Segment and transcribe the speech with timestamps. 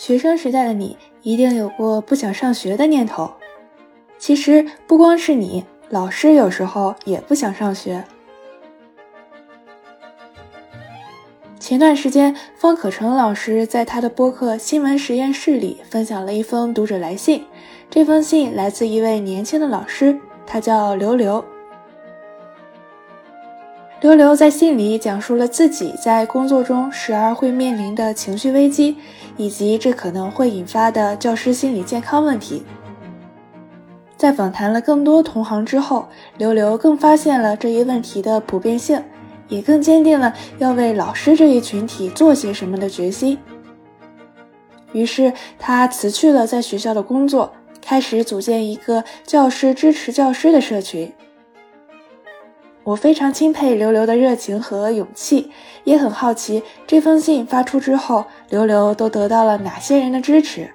[0.00, 3.30] 学生时代的你一定有过不想上学的念头。
[4.18, 8.02] 其实不光是你，老师有时候也不想上学。
[11.58, 17.44] 前段时间，方可成老师在他的播客《新闻实验室》里分享了一封读者来信。
[17.90, 21.44] 这封信来自一位年轻的老师，他叫刘刘。
[24.00, 28.96] 刘刘在信里讲述了自己在工作中时而会面临的情绪危机，
[29.36, 32.62] 以及这可能会引发的教师心理健康问题。
[34.16, 36.08] 在访谈了更多同行之后，
[36.38, 39.02] 刘刘更发现了这一问题的普遍性，
[39.48, 43.36] 也更坚定了要为老师这一群体做些什么的决心。
[44.92, 51.12] 于是，他辞去了在学校的工作，开始组建一个教师支持教师的社群。
[52.90, 55.52] 我非常钦佩刘刘的热情和勇气，
[55.84, 60.74] 也很好奇这封信发出之后，刘刘都得到了哪些人的支持。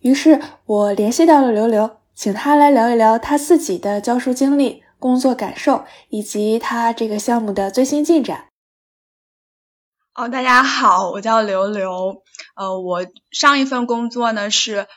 [0.00, 8.48] 于是我联系到了刘刘，请他来聊一聊他自己的教书经历、工作感受，以及他这个项目的最新进展。
[10.14, 12.24] 哦，大家好，我叫刘刘，
[12.56, 14.88] 呃，我上一份工作呢是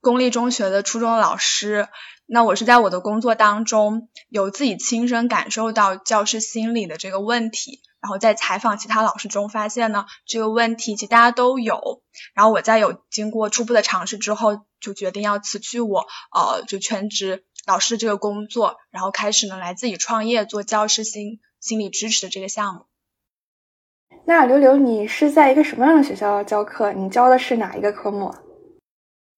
[0.00, 1.86] 公立中学的初中老师。
[2.32, 12.02] 那我是在我的工作当中有自己亲身感受到教师心理的这个问题，然后在采访其他老师中发现呢，这个问题其实大家都有。
[12.32, 22.82] 然后我在有经过初步的尝试之后，就决定要辞去我呃就全职老师这个工作，然后开始呢来自己创业做教师心心理支持的这个项目。
[24.24, 26.92] 那刘刘，你是在一个什么样的学校教课？
[26.92, 28.32] 你教的是哪一个科目？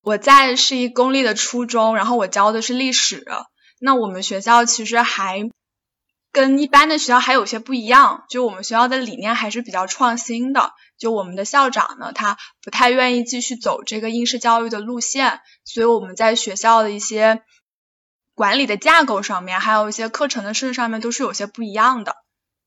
[0.02, 3.24] 我在是一公立的初中，然后我教的是历史。
[3.78, 5.48] 那我们学校其实还
[6.32, 10.72] 跟一般的学校还有些不一样，就我们学校的理念还是比较创新的。
[10.98, 17.42] 就我们的校长呢，他不太愿意继续走这个应试教育的路线，所以我们在学校的一些
[18.34, 22.16] 管理的架构上面，还有一些课程的设置上面都是有些不一样的。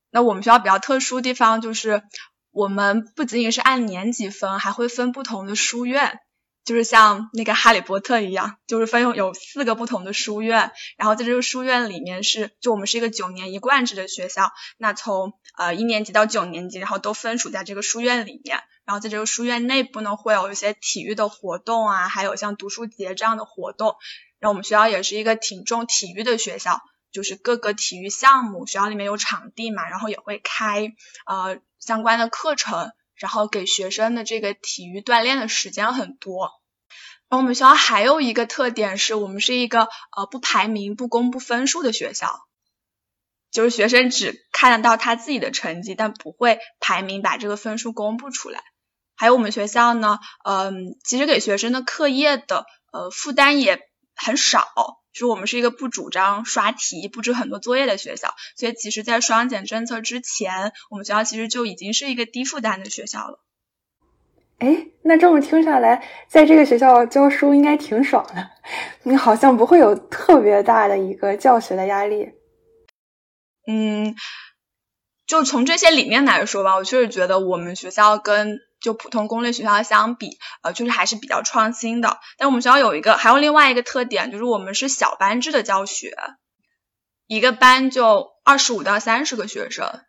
[0.09, 2.03] 那我们学校比较特殊的地方就是，
[2.51, 6.19] 我们不仅仅是按年级分，还会分不同的书院。
[6.65, 23.95] 就是像那个哈利波特一样，就是分有有四个不同的书院，然后在这个书院里面是，就我们是一个九年一贯制的学校，那从呃一年级到九年级，然后都分属在这个书院里面，然后在这个书院内部呢，会有一些体育的活动啊，还有像读书节这样的活动，
[24.39, 26.81] 然后我们学校也是一个挺重体育的学校，
[27.11, 30.95] 就是各个体育项目，学校里面有场地嘛，然后也会开
[31.27, 32.91] 呃相关的课程。
[33.17, 36.51] 然后给学生的这个体育锻炼的时间很多。
[37.27, 42.39] 然后我们学校还有一个特点是我们是一个呃不排名、不公布分数的学校，
[43.51, 48.61] 就是学生只看得到他自己的成绩，但不会排名把这个分数公布出来。
[49.15, 53.79] 还有我们学校呢，嗯，其实给学生的课业的呃负担也
[54.15, 54.65] 很少。
[55.13, 63.39] 就是我们是一个不主张刷题、布置很多作业的学校，所以其实，在双减政策之前，我们学校其实就已经是一个低负担的学校了。
[64.57, 68.51] 哎，那这么听下来，在这个学校教书应该挺爽的，
[69.03, 72.31] 你好像不会有特别大的一个教学的压力。
[73.67, 74.15] 嗯，
[75.25, 78.59] 就从这些理念来说吧，我确实觉得我们学校跟。
[78.79, 82.19] 就普通公立学校相比，呃，就是还是比较创新的。
[82.37, 86.15] 但我们学校有一个，还有另外一个特点，就是我们是小班制的教学，
[87.27, 90.01] 一个班就二十五到三十个学生，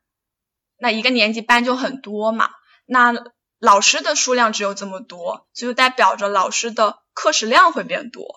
[0.78, 2.50] 那一个年级班就很多嘛。
[2.84, 3.14] 那
[3.58, 8.36] 老师的数量只有这么多，就代表着老师的课时量会变多。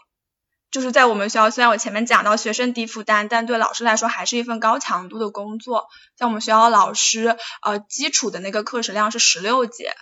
[0.71, 5.87] 就是在我们学校，虽然我前面讲到学生低负担，但对老师来说还是一份高强度的工作。
[6.15, 9.95] 像我们学校老师，呃，基础的那个课时量是十六节。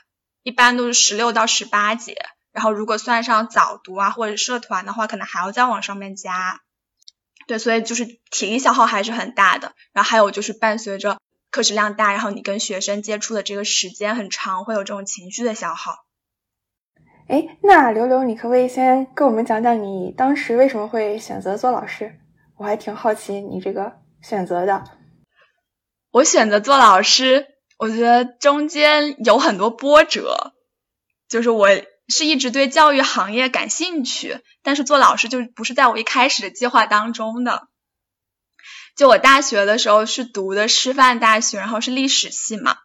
[0.47, 2.15] 一般都是十六到十八节，
[2.53, 6.61] 然后如果算上早读啊或者社团的话，可能还要再往上面加。
[7.47, 9.73] 对，所以就是体力消耗还是很大的。
[9.91, 11.17] 然后还有就是伴随着
[11.51, 16.05] 课时量大，然后你跟学生接触的这个时间很长，会有这种情绪的消耗。
[17.27, 22.21] 哎，那刘刘，你可不可以先跟我们讲讲你当时为什么会选择做老师？
[22.55, 24.85] 我还挺好奇你这个选择的。
[26.11, 27.56] 我选择做老师。
[27.77, 30.53] 我觉得中间有很多波折，
[31.29, 31.69] 就是我
[32.07, 37.67] 是一直对教育行业感兴趣，但是做老师就不是在我一开始的计划当中的。
[38.95, 42.77] 就我大学的时候是读的师范大学，然后是历史系嘛，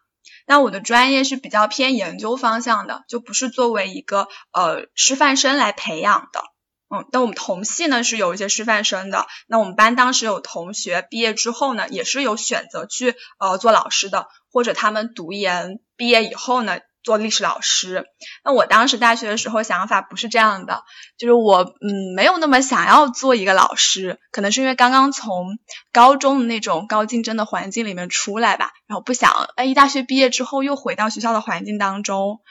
[0.45, 6.52] 那我的专业是比较偏研究方向的，就不是作为一个呃师范生来培养的。
[6.93, 14.27] 嗯，但我们同系呢是有一些师范生的，那我们班当时有同学毕业之后呢，也是有选择去呃做老师的。
[14.51, 18.05] 或者他们读研毕业以后呢，做历史老师。
[18.45, 20.83] 那我当时大学的时候想法不是这样的，
[21.17, 25.57] 就是我嗯没有那么想要做一个老师，可能是因为刚刚从
[25.91, 32.41] 高中的那种高竞争的环境里面出来吧，然后不想哎一大学毕业之后又回到学校的环境当中。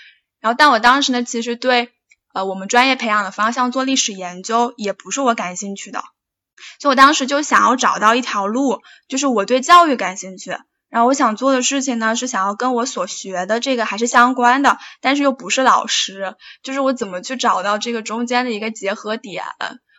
[0.40, 1.92] 然后但我当时呢，其实对
[2.32, 6.02] 呃我们专业培养的方向做历史研究也不是我感兴趣的，
[6.78, 10.56] 就我当时就想要找到一条路，就是我对教育感兴趣。
[10.88, 19.42] 然后我想做的事情呢，是想要跟我所学的这个还是相关的，但是又不是老师，就是我怎么去找到这个中间的一个结合点？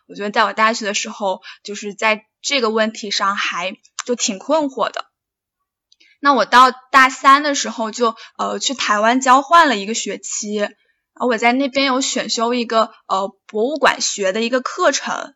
[0.07, 3.75] 我觉得在我大学的时候，就是在这个问题上还
[4.05, 5.05] 就挺困惑的。
[6.19, 10.69] 那我到大三的时候就呃去台湾交换了一个学期，
[11.15, 15.33] 然后我在那边有选修一个呃博物馆学的一个课程，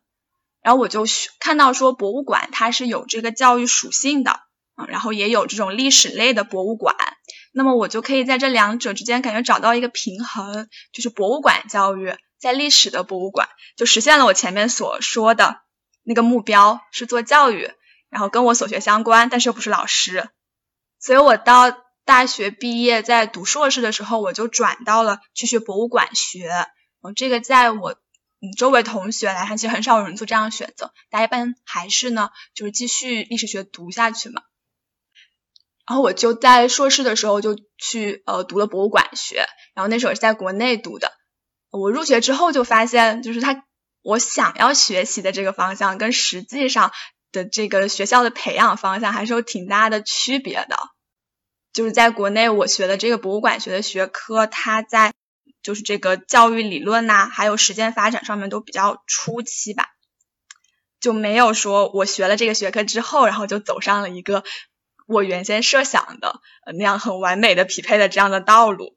[0.62, 1.04] 然后我就
[1.40, 4.32] 看到说博物馆它是有这个教育属性的。
[4.80, 6.94] 嗯然后也有这种历史类的博物馆，
[7.52, 15.62] 那么我就可以在这两者之间感觉找到一个平衡，就是博物馆教育在历史的博物馆，就实现了我前面所说的
[16.04, 17.72] 那个目标，是做教育，
[18.08, 20.28] 然后跟我所学相关，但是又不是老师。
[21.00, 21.76] 所以我到
[22.08, 26.48] 大学毕业，在读硕士的时候，我就转到了去学博物馆学。
[27.02, 27.92] 嗯，这个在我
[28.40, 34.40] 嗯周围同学来看，其实很少有人做这样的选择，大家一般还是呢，就是继续历史学读下去嘛。
[35.86, 39.44] 然后我就在硕士的时候就去呃读了博物馆学，
[39.74, 41.12] 然后那时候是在国内读的。
[41.68, 43.64] 我入学之后就发现，就是他
[44.00, 46.90] 我想要学习的这个方向跟实际上
[47.32, 50.78] 的这个学校的培养方向还是有挺大的区别的。
[51.72, 55.12] 就是在国内我学的这个博物馆学的学科，它在
[55.62, 59.86] 就是这个教育理论呐，还有实践发展上面都比较初期吧，
[61.00, 64.44] 就没有说我学了这个学科之后，然后就走上了一个。
[65.06, 66.42] 我原先设想的
[66.76, 68.94] 那样很完美的匹配的这样的道路，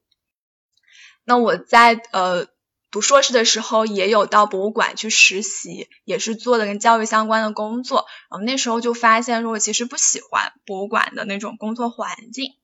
[1.23, 2.47] 那我在呃
[2.91, 8.07] 读硕士的时候也有到博物馆去实习，也是做的跟教育相关的工作。
[8.29, 12.55] 然后那时候就发现，说我其实不喜欢博物馆的那种工作环境，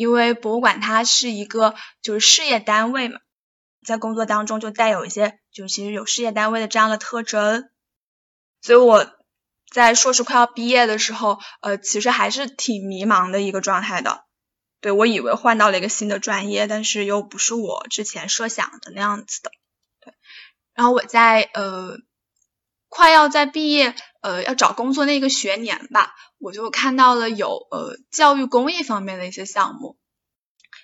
[0.00, 3.20] 因为博物馆它是一个就是事业单位嘛，
[3.86, 7.68] 在工作当中就带有一些就其实有事业单位的这样的特征，
[8.62, 9.16] 所以我。
[9.72, 14.24] 在硕士快要毕业的时候，呃，其实还是挺迷茫的一个状态的。
[14.80, 19.52] 对我以为换到了一个新的专业，但是又不是我之前设想的那样子的。
[20.00, 20.12] 对，
[20.74, 21.98] 然后我在呃
[22.90, 29.96] 快要在毕业呃要找工作那个学年吧，我就看到了有呃教育公益方面的一些项目。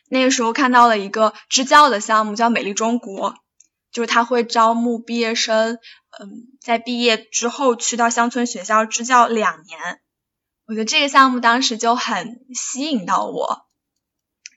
[0.09, 3.35] 那个时候看到了一个支教的项目，叫美丽中国。
[3.93, 5.79] 就是他会招募毕业生，
[6.19, 6.29] 嗯，
[6.61, 10.01] 在毕业之后去到乡村学校支教两年。
[10.67, 13.65] 我觉得这个项目当时就很吸引到我，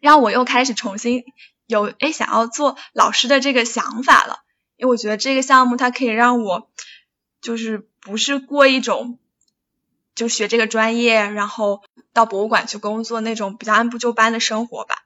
[0.01, 1.23] 让我又开始重新
[1.67, 4.39] 有哎想要做老师的这个想法了。
[4.75, 6.69] 因为我觉得这个项目它可以让我
[7.41, 9.19] 就是不是过一种
[10.15, 11.81] 就学这个专业，然后
[12.13, 15.03] 到博物馆去工作那种比较按部就班的生活吧。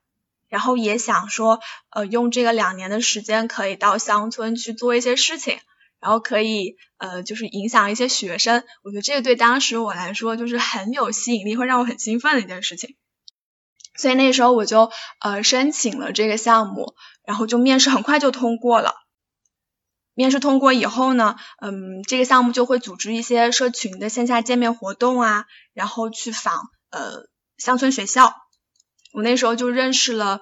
[0.49, 1.59] 然后也想说，
[1.89, 5.57] 呃，用这个两年的时间，可以到乡村去做一些事情，
[5.99, 8.63] 然后可以，呃，就是影响一些学生。
[8.83, 12.95] 我觉得这个对当时我来说，就是很有吸引力，会让我很兴奋的一件事情。
[13.95, 16.93] 所以那时候我就，呃，申请了这个项目，
[17.25, 19.02] 然后就面试很快就通过了。
[20.15, 27.27] 面试通过以后呢，嗯，这个项目就会组织一些社群的线下见面活动啊，然后去访，呃，
[27.57, 28.35] 乡村学校。
[29.11, 30.41] 我那时候就认识了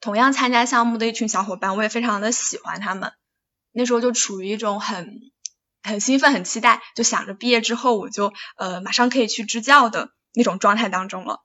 [0.00, 3.12] 同样参加项目的一群小伙伴，我也非常的喜欢他们。
[3.72, 5.20] 那时候就处于一种很
[5.82, 11.44] 很兴奋、很期待，就想着毕业之后我就呃马上可以去支教的那种状态当中了。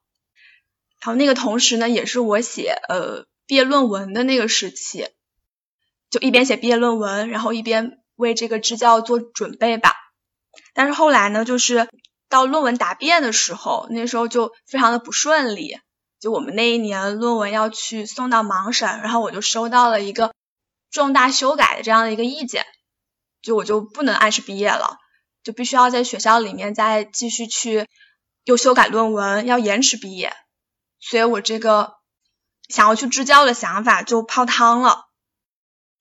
[0.99, 5.07] 然后那个同时呢，也是我写呃毕业论文的那个时期，
[6.13, 9.95] 就一边写毕业论文，然后一边为这个支教做准备吧。
[10.75, 11.89] 但是后来呢，就是
[12.29, 15.79] 到论文答辩的时候，那时候就非常的不顺利。
[16.19, 20.35] 就我们那一年论文要去送到盲审，然后我就收到了一个
[20.91, 22.63] 重大修改的这样的一个意见，
[23.41, 24.97] 就我就不能按时毕业了，
[25.43, 27.87] 就必须要在学校里面再继续去
[28.43, 30.31] 又修改论文，要延迟毕业，
[30.99, 31.95] 所以我这个
[32.69, 35.07] 想要去支教的想法就泡汤了。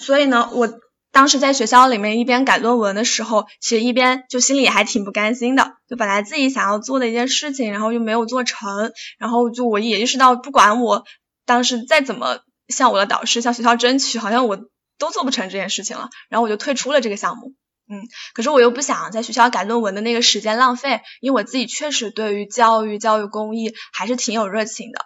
[0.03, 0.69] 所以呢，我。
[1.15, 5.75] 当时在学校里面一边改论文的时候，其实一边就心里还挺不甘心的。
[5.87, 11.05] 就本来自己想要做的一件事情，然后又没有做成，然后就我也意识到，不管我
[11.45, 14.59] 当时再怎么向我的导师、向学校争取，好像我
[14.97, 16.09] 都做不成这件事情了。
[16.31, 17.53] 然后我就退出了这个项目。
[17.91, 18.01] 嗯，
[18.33, 25.05] 可是我又不想在学校改论文的那个时间浪费，因为我自己确实对于教育、教育公益还是挺有热情的。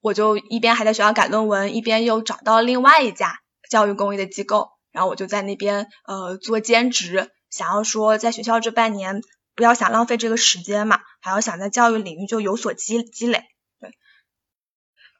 [0.00, 9.20] 我就一边还在学校改论文，一边又找到另外一家教育公益的机构，然后我就在那边呃做兼职，想要说在学校这半年
[9.54, 13.44] 不要想浪费这个时间嘛，还要想在教育领域就有所积积累。
[13.80, 13.90] 对，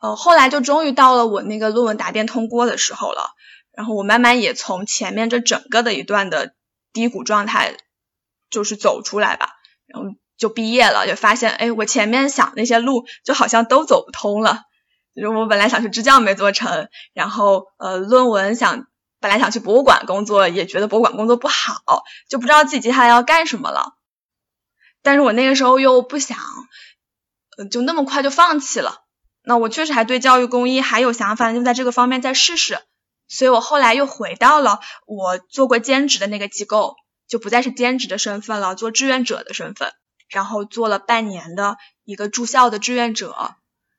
[0.01, 3.31] 呃，后来就终于到了我那个论文答辩通过的时候了，
[3.73, 6.55] 然后我慢慢也从前面这整个的一段的
[6.93, 7.77] 低谷状态
[8.51, 9.51] 就是走出来吧，
[9.87, 14.63] 然后就毕业了，就发现哎，我前面想那些路就好像都走不通了。
[15.17, 18.87] 就是我本来想去支教没做成，然后呃论文想
[19.19, 23.95] 本来想去博物馆工作，也觉得博物馆工作不好，就不知道自己接下来要干什么了。
[25.03, 26.39] 但是我那个时候又不想，
[27.57, 29.05] 呃就那么快就放弃了。
[29.43, 32.79] 那我确实还对教育公益还有想法，就在这个方面再试试。
[33.29, 36.95] 所以我后来又回到了我做过兼职的那个机构，
[37.27, 39.93] 就不再是兼职的身份了，做志愿者的身份，
[40.29, 43.55] 然后做了半年的一个住校的志愿者。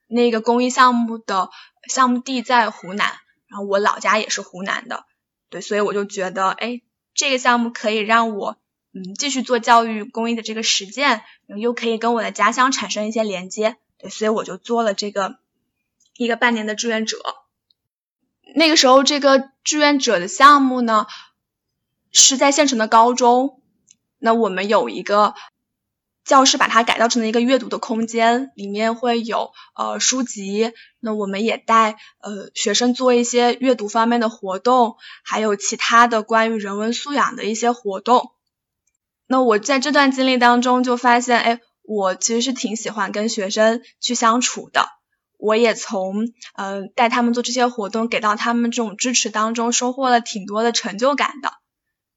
[0.07, 1.49] 那个公益项目的
[1.89, 5.05] 项目地在湖南，然后我老家也是湖南的，
[5.49, 6.81] 对，所以我就觉得，哎，
[7.13, 8.57] 这个项目可以让我，
[8.93, 15.39] 嗯，继续做教育公益的这个实践，又可以跟我的家乡产生一些连接，对，所以我就做了这个
[16.15, 17.17] 一个半年的志愿者。
[18.55, 21.05] 那个时候，这个志愿者的项目呢，
[22.11, 23.61] 是在县城的高中，
[24.17, 25.35] 那我们有一个。
[26.27, 38.31] 教室把它改造成了一个阅读的空间，里面会有呃书籍，那我们也带呃学生做一些阅读方面的活动，还有其他的关于人文素养的一些活动。
[39.25, 44.85] 那我在这段经历当中就发现，哎，我其实是挺喜欢跟学生去相处的，
[45.37, 51.53] 我也从嗯带他们做这些活动，给到他们这种支持当中，收获了挺多的成就感的。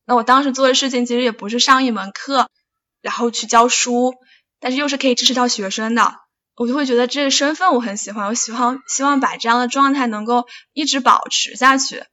[0.04, 2.48] 那我当时做的事情其实也不是上一门课。
[3.00, 4.14] 然后去教书，
[4.58, 6.16] 但是又是可以支持到学生的，
[6.54, 12.04] 我就会觉得这个身份我很喜欢，我喜欢希望把这样的状态能够一直保持下去。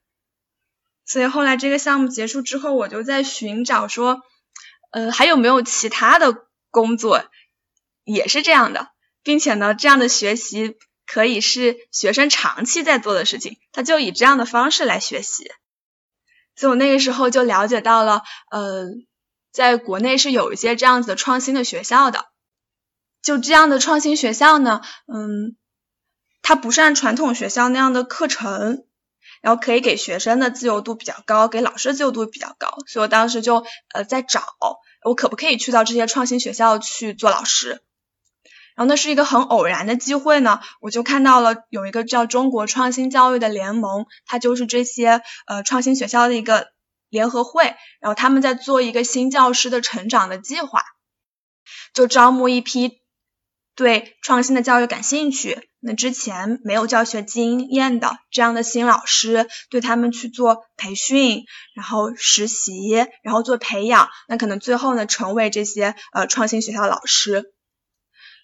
[1.06, 4.22] 所以后来这个项目结束之后，我就在寻找说，
[4.92, 7.26] 呃，还有没有其他的工作
[8.06, 8.88] 也是这样的，
[9.24, 10.76] 并且呢，这样的学习
[11.06, 15.52] 可以是学生长期在做的事情，他就以这样的方式来学习。
[16.56, 18.86] 所以我那个时候就了解到了，呃。
[19.58, 22.26] 在国内是有一些这样子的创新的学校的，
[23.24, 25.58] 就这样的创新学校呢，嗯，
[26.44, 28.86] 它不是按传统学校那样的课程，
[29.42, 34.44] 然后可以给学生的自由度比较高，给老师的自由度比较高，所以我当时就呃在找，
[35.04, 37.82] 我可不可以去到这些创新学校去做老师？
[38.76, 46.68] 然后那是一个很偶然的机会呢，我就看到了有一个叫中国创新教育的联盟，它就是这些呃创新学校的一个。
[47.10, 50.84] 联合会，然后他们在做一个新教师的成长的计划，
[51.94, 53.02] 就招募一批
[53.76, 61.46] 对创新的教育感兴趣、那之前没有教学经验的这样的新老师，对他们去做培训，
[61.76, 62.90] 然后实习，
[63.24, 67.54] 然后做培养，那可能最后呢成为这些呃创新学校老师。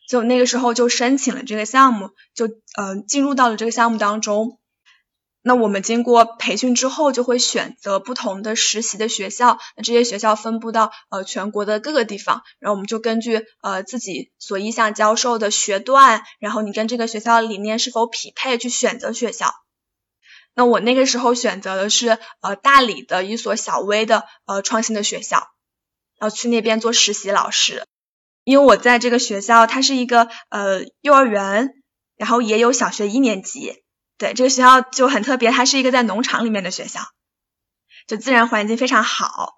[0.07, 4.59] 就那个时候就申请了这个项目，就呃进入到了这个项目当中。
[5.45, 9.59] 那我们经过培训之后，就会选择不同的实习的学校。
[9.75, 19.53] 那这些学校分布到呃全国的各个地方，然后我们就根据呃自己所意向教授的学段，然后你跟这个学校理念是否匹配去选择学校。
[20.55, 25.49] 那我那个时候选择的是呃大理的一所小微的呃创新的学校，
[26.19, 27.83] 然后去那边做实习老师。
[28.45, 31.73] 因为我在这个学校，它是一个呃幼儿园，
[32.15, 33.82] 然后也有小学一年级。
[34.23, 37.01] 对这个学校就很特别，它是一个在农场里面的学校，
[38.07, 39.55] 就自然环境非常好，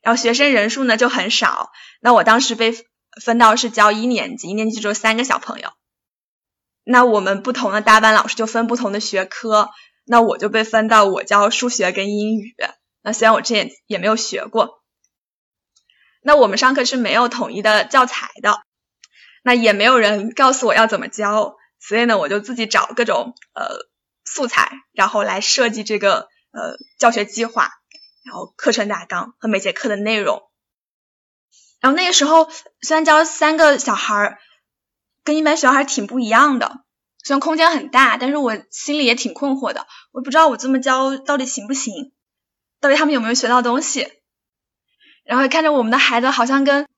[0.00, 1.72] 然后学生人数呢就很少。
[2.00, 2.74] 那我当时被
[3.22, 5.74] 分到是教一年级，一年级只有三个小朋友。
[6.84, 9.68] 那我们不同的大班老师就分不同的学科，
[10.06, 12.56] 那我就被分到我教数学跟英语。
[13.02, 14.82] 那虽然我之前也没有学过，
[16.22, 18.62] 那我们上课是没有统一的教材的，
[19.42, 21.56] 那也没有人告诉我要怎么教。
[21.86, 23.86] 所以呢，我就自己找各种呃
[24.24, 27.70] 素材，然后来设计这个呃教学计划，
[28.24, 30.42] 然后课程大纲和每节课的内容。
[31.80, 32.50] 然后那个时候
[32.80, 34.38] 虽然教三个小孩儿，
[35.22, 36.80] 跟一般小孩挺不一样的，
[37.22, 42.12] 虽然空间很大，但是我心里也挺困惑的，我不知道我这么教到底行不行，
[42.80, 44.08] 到底他们有没有学到东西。
[45.24, 46.88] 然后看着我们的孩子好像跟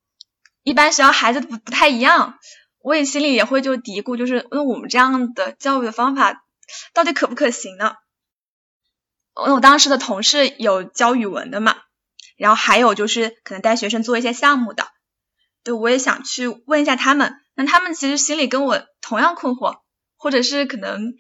[0.62, 2.38] 一般学校孩子不不太一样。
[2.88, 6.42] 我也心里也会就嘀咕，就是那我们这样的教育的方法
[6.95, 7.92] 到底可不可行呢？
[9.35, 11.76] 我当时的同事有教语文的嘛，
[12.38, 14.88] 然后还有就是可能带学生做一些项目的，
[15.64, 19.80] 对我也想去问一下他们，那他们其实心里跟我同样困惑，
[20.16, 21.12] 或者是可能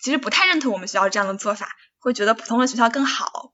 [0.00, 3.52] 其实不太认同我们学校这样的做法，会觉得普通的学校更好。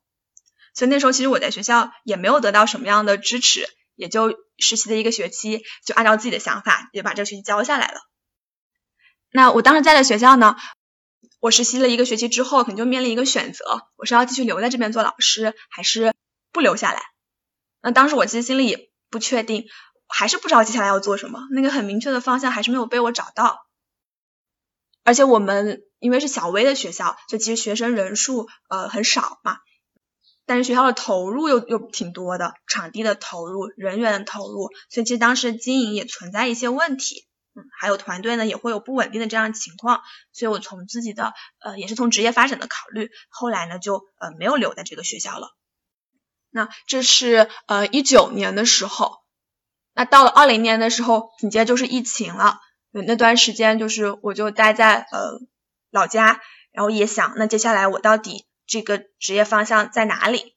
[0.73, 8.01] 所以那时候其实我在学校也没有得到什么样的支持，也就实习的一个学期，就按照自己的想法也把这个学期交下来了。
[9.33, 10.57] 那我当时在的学校呢，
[11.41, 16.15] 我实习了一个学期之后，可能就面临一个选择，我是要继续留在这边做老师，还是
[16.53, 17.03] 不留下来？
[17.83, 19.67] 那当时我其实心里也不确定，
[20.09, 23.67] 还是不知道接下来要做什么，那个很明确的方向还是没有被我找到。
[25.05, 29.59] 而且我们因为是小微的学校，就其实学生人数呃很少嘛，
[30.47, 37.27] 但是学校的投入又又挺多的，场地的投入、人员的投入，所以其实当时经营也存在一些问题。
[37.59, 45.57] 嗯，还有团队呢也会有不稳定的这样情况，所以我从自己的呃也是从职业发展的考虑，后来呢就呃没有留在这个学校了。
[46.51, 49.21] 那这是呃一九年的时候，
[49.95, 52.61] 那到了二零年的时候，紧接着就是疫情了，
[52.93, 55.41] 那段时间就是我就待在呃
[55.91, 60.55] 老家，然后也想那接下来我到底这个职业方向在哪里？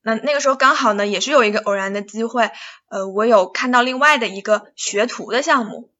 [0.00, 2.50] 那那个时候刚好呢，也是有一个偶然的机会，
[2.88, 5.90] 呃，我有看到另外的一个学徒的项目，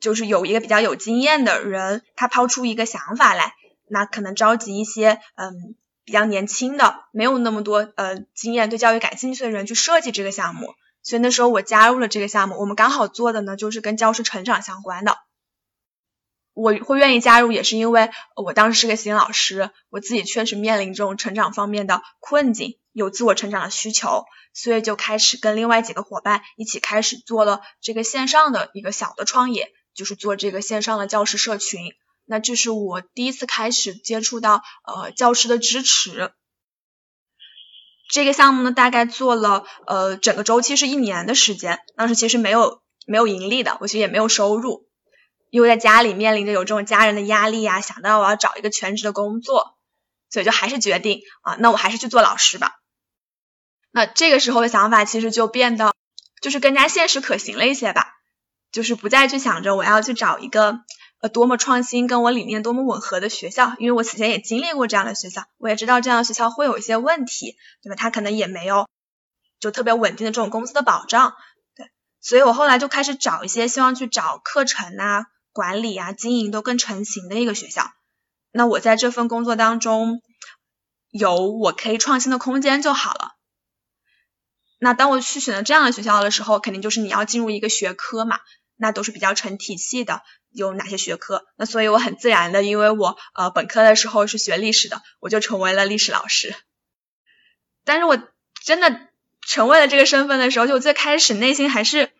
[0.00, 3.54] 就是有一个比较有经验的人，他抛出一个想法来，
[3.86, 15.18] 那可能召集一些嗯比较年轻的，没有那么多呃经验，对教育感兴趣的人去设计这个项目，所以那时候我加入了这个项目，我们刚好做的呢就是跟教师成长相关的。
[16.56, 31.92] 我会愿意加入，也是因为我当时是个新老师，我自己确实面临这种成长方面的困境，有自我成长的需求，所以就开始跟另外几个伙伴一起开始做了这个线上的一个小的创业，就是做这个线上的教师社群。
[32.24, 36.32] 那这是我第一次开始接触到呃教师的支持。
[38.08, 44.85] 这个项目呢，大概做了呃整个周期是一年的时间，当时其实没有没有盈利的，我其实也没有收入。
[45.50, 49.76] 因为在家里面临着有这种家人的压力呀，想到我要找一个全职的工作，
[50.28, 52.80] 所以就还是决定啊，那我还是去做老师吧。
[53.90, 55.94] 那这个时候的想法其实就变得
[56.42, 58.14] 就是更加现实可行了一些吧，
[58.70, 60.80] 就是不再去想着我要去找一个
[61.22, 67.96] 呃多么创新、跟我理念多么吻合的学校，因为我此前也经历过这样的学校，我也知道这样的学校会有一些问题，对吧？
[67.96, 68.86] 它可能也没有
[69.60, 71.34] 就特别稳定的这种公司的保障，
[71.74, 75.26] 对，所以我后来就开始找一些希望去找课程啊。
[75.56, 77.90] 管理啊，经营都更成型的一个学校。
[78.52, 80.20] 那我在这份工作当中
[81.10, 83.36] 有我可以创新的空间就好了。
[84.78, 88.38] 那当我去选择这样的学校的时候，肯定就是你要进入一个学科嘛，
[88.76, 90.20] 那都是比较成体系的。
[90.50, 91.46] 有哪些学科？
[91.56, 96.54] 那所以我很自然的，因为我呃本科的时候是学历史的，我就成为了历史老师。
[97.82, 98.18] 但是我
[98.62, 99.08] 真的
[99.40, 102.12] 成为了这个身份的时候，就最开始内心还是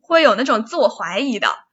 [0.00, 1.63] 会有那种自我怀疑的。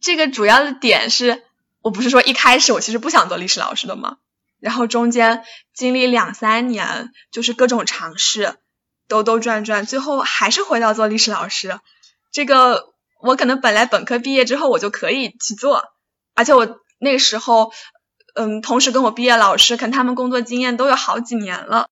[0.00, 1.42] 这个主要的点是，
[1.82, 4.16] 我不是说一开始我其实不想做历史老师的吗？
[4.60, 8.56] 然后中间经历两三年，就是各种尝试，
[9.06, 11.78] 兜兜转转，最后还是回到做历史老师。
[12.32, 15.84] 这个我可能本来本科毕业之后我就可以去做，
[16.34, 17.72] 而且我那时候，
[18.34, 21.88] 嗯，同时跟我毕业老师，可能他们工作经验都有好几年了，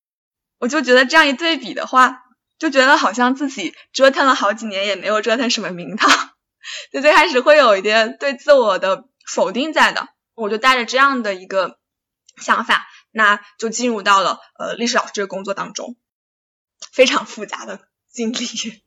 [0.58, 2.22] 我就觉得这样一对比的话，
[2.58, 6.30] 就觉得好像自己折腾了好几年也没有折腾什么名堂。
[6.92, 11.78] 就最开始会有一点对自我的否定在的，我就带着这样的一个
[12.36, 15.96] 想法，那就进入到了呃历史老师这个工作当中，
[16.92, 18.82] 非常复杂的经历。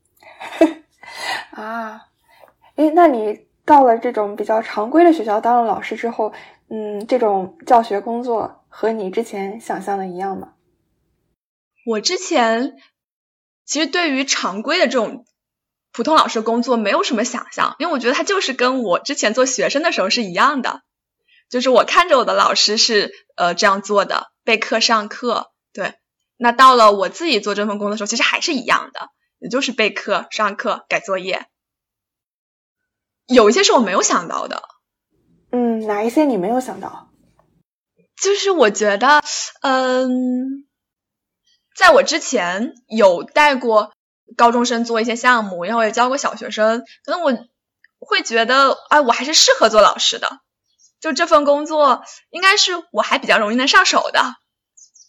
[1.51, 2.07] 啊，
[2.75, 6.33] 诶，那你到了这种比较常规的学校当了老师之后，
[6.69, 10.53] 嗯，这种教学工作和你之前想象的一样吗？
[11.85, 12.77] 我之前
[13.65, 15.25] 其实对于常规的这种。
[15.91, 20.81] 普通老师工作没有什么想象，因为我觉得他就是跟我之前做学生的时候是一样的，
[21.49, 25.95] 就是我看着我的老师是呃这样做的，备课上课，对。
[26.37, 31.47] 那到了我自己做这份工作的时候，其实还是一样的，也就是备课上课改作业。
[33.27, 34.63] 有一些是我没有想到的，
[35.51, 37.09] 嗯，哪一些你没有想到？
[38.21, 39.21] 就是我觉得，
[39.61, 40.65] 嗯，
[41.75, 43.91] 在我之前有带过。
[44.37, 47.33] 高中生做一些项目，然后也教过小学生，可能我
[47.99, 50.39] 会觉得，哎，我还是适合做老师的，
[50.99, 54.35] 就这份工作应该是我还比较容易能上手的，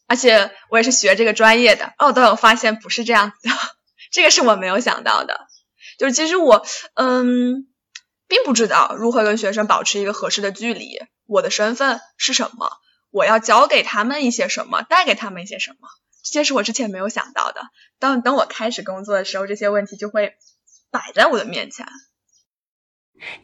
[0.06, 3.54] 而且我也是学这个专业的，哦，但我发现不是这样子的，
[4.11, 5.46] 这个是我没有想到的，
[5.98, 7.68] 就是其实我，嗯，
[8.26, 12.72] 并不知道如何跟学生保持一个合适的距离，我的身份是什么，
[13.11, 15.88] 我要教给他们一些什么，带给他们一些什么。
[16.22, 17.62] 这些是我之前没有想到的。
[17.98, 20.35] 当等我开始工作的时候，这些问题就会
[20.90, 21.87] 摆在我的面前。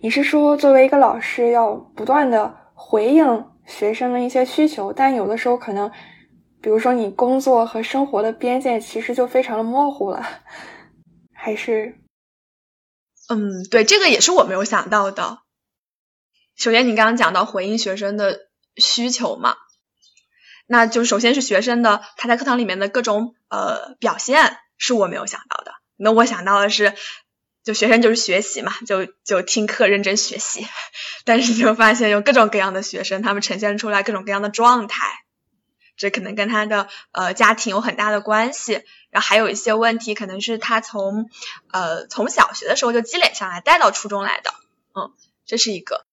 [0.00, 5.90] 你是说，作为一个老师，要不断的回应学生的一些需求，但有的时候可能，
[6.62, 10.26] 比如说你工作和生活的边界其实就非常的模糊了，
[11.34, 11.98] 还是？
[13.28, 15.40] 嗯，对，这个也是我没有想到的。
[16.54, 19.56] 首先，你刚刚讲到回应学生的需求嘛，
[20.66, 25.72] 那就首先是学生的他在课堂里面的各种呃表现是我没有想到的。
[25.96, 26.94] 那我想到的是。
[27.66, 30.64] 就学生就是学习嘛，就就听课认真学习，
[31.26, 35.04] 但是就发现有各种各样的学生，他们呈现出来各种各样的状态，
[35.96, 41.28] 这可能跟他的呃家庭有很大的关系，然后还有一些问题可能是他从
[41.72, 44.54] 呃从小学的时候就积累下来带到初中来的，
[44.94, 45.10] 嗯，
[45.44, 46.06] 这是一个，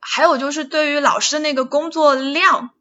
[0.00, 2.74] 还有就是对于老师的那个工作量，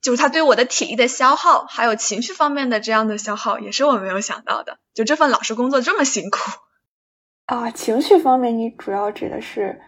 [0.00, 6.38] 就是他对我的体力的消耗，还有情绪方面的这样的消耗，也是我没有想到的，就这份老师工作这么辛苦。
[7.46, 9.80] 啊，情绪方面，你主要指的是？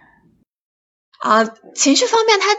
[1.21, 1.45] 啊，
[1.75, 2.55] 情绪方面，他，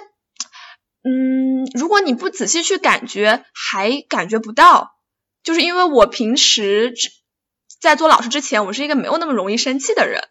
[1.03, 4.91] 嗯，如果你不仔细去感觉，还感觉不到，
[5.43, 6.93] 就是因为我平时
[7.81, 10.21] 在做老师之前，我是一个没有那么容易生气的人，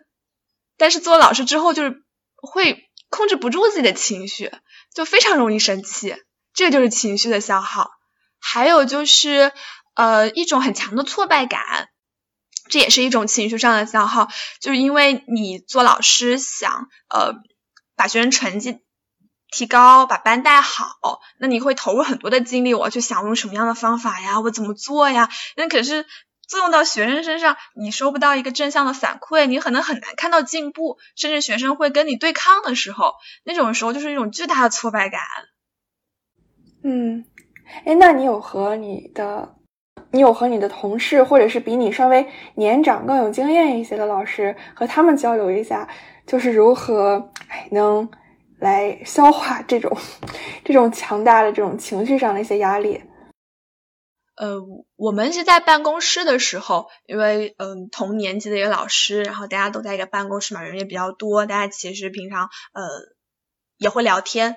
[0.78, 2.04] 但是做老师之后，就是
[2.37, 4.52] 会控制不住自己的情绪，
[4.94, 6.14] 就非常容易生气，
[6.61, 7.90] 这就是情绪的消耗，
[8.38, 9.51] 还有就是
[9.94, 11.88] 呃一种很强的挫败感。
[12.68, 14.29] 这也是一种情绪上的消耗，
[14.61, 17.33] 就是因为你做老师想呃
[17.96, 18.81] 把学生成绩
[19.51, 25.31] 提高，把班带好，那你会投入很多的精力，我要去想用什么样的方法呀，我怎么做呀？
[25.57, 26.05] 那可是
[26.46, 35.23] 作用到学生身上，你收不到一个正向的反馈，你可能很难看到进步，甚至学生会跟你对抗的时候，那种时候就是一种巨大的挫败感。
[36.83, 37.25] 嗯，
[37.85, 39.57] 哎，那你有和你的？
[40.12, 45.88] 你有和你的同事，或者是比你稍微年长、更有经验一些的老师，和他们交流一下，
[46.27, 47.31] 就是如何
[47.71, 48.11] 能
[48.59, 49.97] 来消化这种
[50.64, 53.05] 这种强大的这种情绪上的一些压力。
[54.37, 54.57] 呃，
[54.97, 62.83] 我们是在办公室的时候，因为嗯同年级的一个老师，然后大家都在一个办公室嘛，人也比较多，大家其实平常呃
[63.79, 64.57] 也会聊天，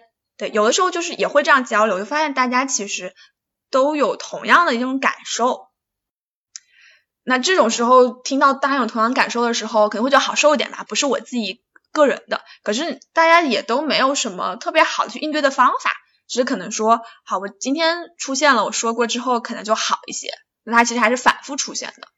[0.49, 3.13] 有的时候就是也会这样交流，就发现大家其实。
[3.69, 5.69] 都有同样的一种感受，
[7.23, 10.85] 那这种时候听到大家有同样感受的时候，可能会觉得好受一点吧。
[10.87, 15.91] 不是我自己个人的，可是大家也都没有什么特别好的去应对的方法，
[16.27, 20.29] 只是可能说，好，我今天出现了，我说过之后可能就好一些。
[20.61, 22.09] 那他其实还是反复出现的。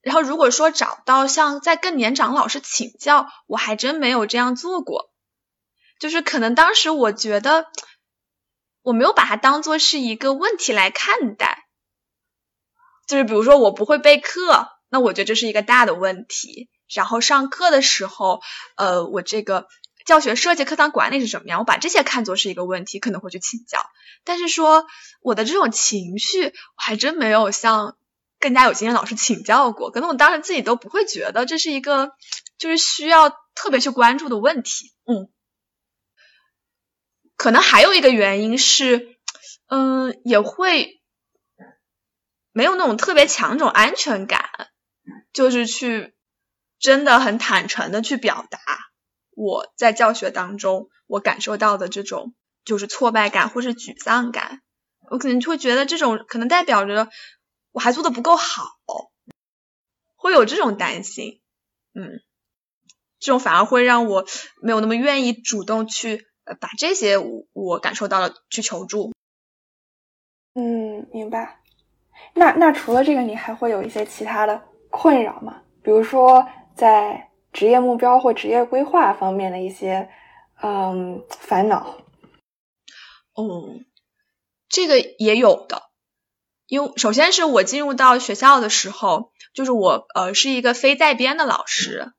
[0.00, 5.12] 然后如果说找到像在更年长老师请教，我还真没有这样做过，
[5.98, 7.66] 就是可能当时我觉得。
[8.82, 11.66] 我没有把它当做是一个问题来看待，
[13.08, 16.70] 就是比如说我不会备课，那我觉得这是一个大的问题。
[16.94, 18.40] 然后上课的时候，
[18.76, 19.66] 呃，我这个
[20.04, 23.80] 教学设计、课堂管理是什么样，我把这些看作是一个问题，可能会去请教。
[24.22, 24.86] 但是说
[25.20, 27.96] 我的这种情绪，我还真没有向
[28.38, 29.90] 更加有经验老师请教过。
[29.90, 32.12] 可能我当时自己都不会觉得这是一个
[32.56, 35.28] 就是需要特别去关注的问题，嗯。
[37.36, 39.16] 可能还有一个原因是，
[39.68, 41.00] 嗯，也会
[42.52, 44.48] 没有那种特别强这种安全感，
[45.32, 46.14] 就是去
[46.78, 48.58] 真的很坦诚的去表达
[49.30, 54.62] 我在教学当中我感受到的这种就是挫败感或是沮丧感，
[55.10, 57.10] 我可能就会觉得这种可能代表着
[57.70, 58.78] 我还做的不够好，
[60.16, 61.42] 会有这种担心，
[61.94, 62.22] 嗯，
[63.20, 64.26] 这种反而会让我
[64.62, 66.26] 没有那么愿意主动去。
[66.46, 67.18] 呃，把这些
[67.52, 69.12] 我感受到了去求助。
[70.54, 71.60] 嗯，明白。
[72.32, 75.62] 那那除了这个，你还会有一些其他的困扰吗？
[75.82, 80.08] 比如说在职业目标或职业规划方面的一些
[80.62, 81.98] 嗯烦恼。
[83.36, 83.84] 嗯，
[84.68, 85.82] 这个也有的。
[86.66, 92.12] 因为首先是我进入到学校的时候，就是我呃是一个非在编的老师。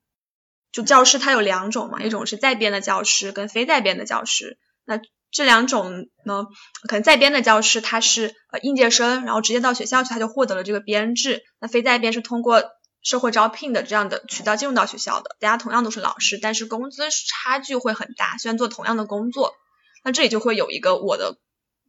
[0.78, 4.60] 就教师他有两种嘛，一种是在编的教师跟非在编的教师。
[4.86, 5.00] 那
[5.32, 6.46] 这两种呢，
[6.88, 11.44] 可能在编的教师他是呃应届生，然后直接到学校去他就获得了这个编制。
[11.60, 12.64] 那非在编是通过
[13.02, 19.56] 社会招聘的这样的渠道进入到学校的，大家同样都是老师，但是工资差距会很大，虽然做同样的工作。
[20.04, 21.38] 那这里就会有一个我的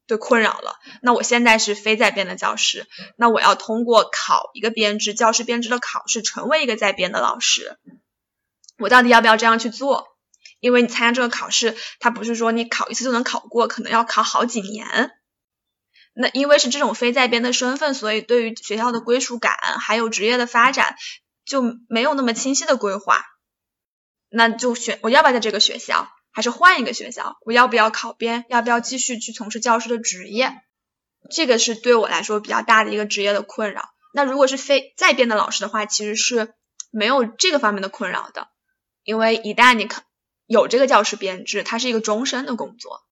[0.06, 0.76] 对困扰了。
[1.02, 7.78] 那我现在是非在编的教师，那我要通过考一个编制，教师编制的考试，成为一个在编的老师。
[8.78, 10.06] 我到底要不要这样去做？
[10.60, 15.12] 因为你参加这个考试，它不是说你考一次就能考过，可能要考好几年。
[16.14, 20.96] 那因为是这种非在编的身份，所以对于学校的归属感还有职业的发展
[21.44, 23.24] 就没有那么清晰的规划。
[24.28, 27.36] 那就选我要不要在这个学校，还是换一个学校？
[27.42, 28.44] 我要不要考编？
[28.48, 30.60] 要不要继续去从事教师的职业？
[31.30, 33.88] 这个是对我来说比较大的一个职业的困扰。
[34.12, 36.52] 那如果是非在编的老师的话，其实是
[36.90, 38.48] 没有这个方面的困扰的，
[39.08, 40.02] 因为一旦你考
[40.44, 43.06] 有这个教师编制，它是一个终身的工作，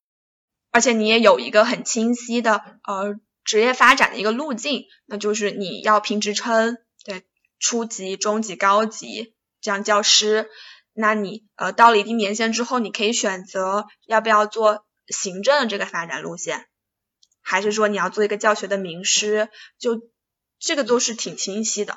[0.70, 7.24] 而且你也有一个很清晰的呃职业发展的一个路径，那就是你要评职称，对，
[7.59, 10.50] 初级、中级、高级这样教师，
[10.92, 16.66] 那你呃到了一定年限之后，你可以选择要不要做行政这个发展路线。
[17.40, 20.11] 还是说你要做一个教学的名师，就
[20.59, 21.96] 这个都是挺清晰的。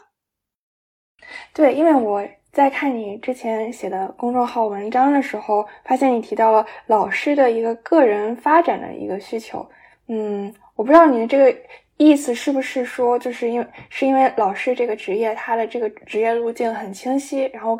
[1.53, 9.67] 对，因为我在看你之前写的公众号文章的时候，发现你提到了老师的一个个人发展的一个需求。
[10.07, 11.55] 嗯，我不知道你的这个
[11.97, 17.79] 意思是不是说，就是因为是因为老师这个职业，他的这个职业路径很清晰，然后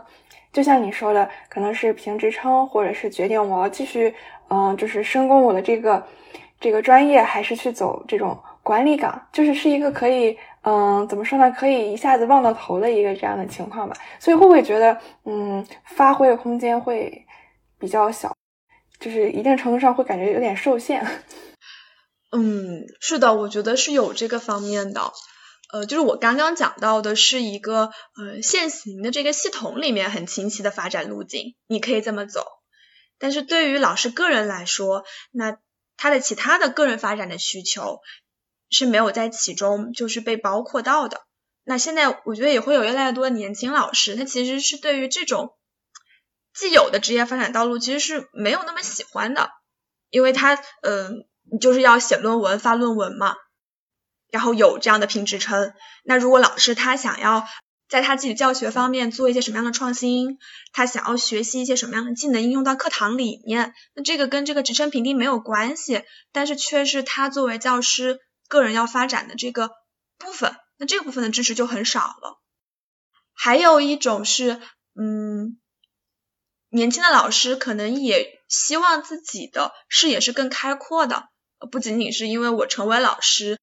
[0.53, 4.13] 就像你说的，可能是评职称，或者是决定我要继续，
[4.49, 6.03] 嗯，就是深攻我的这个。
[6.61, 11.51] 这个专业还是去走这种管理岗，就是是一个可以，嗯，怎么说呢？
[11.51, 13.95] 可以一下子望到头的一个这样的情况吧。
[14.19, 17.25] 所以会不会觉得，嗯，发挥的空间会
[17.79, 18.35] 比较小，
[18.99, 21.05] 就是一定程度上会感觉有点受限？
[22.31, 25.11] 嗯，是的，我觉得是有这个方面的。
[25.71, 32.43] 呃，就是我刚刚讲到的是一个，呃，现行的这个系统里面很清晰的发展路径，你可以这么走。
[33.19, 35.57] 但是对于老师个人来说，那
[35.95, 37.99] 他的其他的个人发展的需求
[38.69, 41.21] 是没有在其中，就是被包括到的。
[41.63, 45.53] 那现在我觉得也会有越来越多的年轻老师，他其实是对于这种
[46.53, 49.49] 既有的职业发展道路其实是没有那么喜欢的，
[50.09, 51.25] 因为他嗯
[51.59, 53.35] 就是要写论文发论文嘛，
[54.31, 55.73] 然后有这样的评职称。
[56.03, 57.45] 那如果老师他想要。
[57.89, 60.37] 在他自己教学方面做一些什么样的创新？
[60.73, 63.73] 他想要学习一些什么样的技能应用到课堂里面？
[63.95, 69.71] 那这个跟这个职称评定没有关系，但是却是他作为教师个人要发展的这个
[70.17, 70.57] 部分。
[70.75, 72.41] 那这个部分的知识就很少了。
[73.33, 74.61] 还有一种是，
[74.95, 75.57] 嗯，
[76.67, 81.29] 年轻的老师可能也希望自己的视野是更开阔的，
[81.71, 83.57] 不仅仅是因为我成为老师。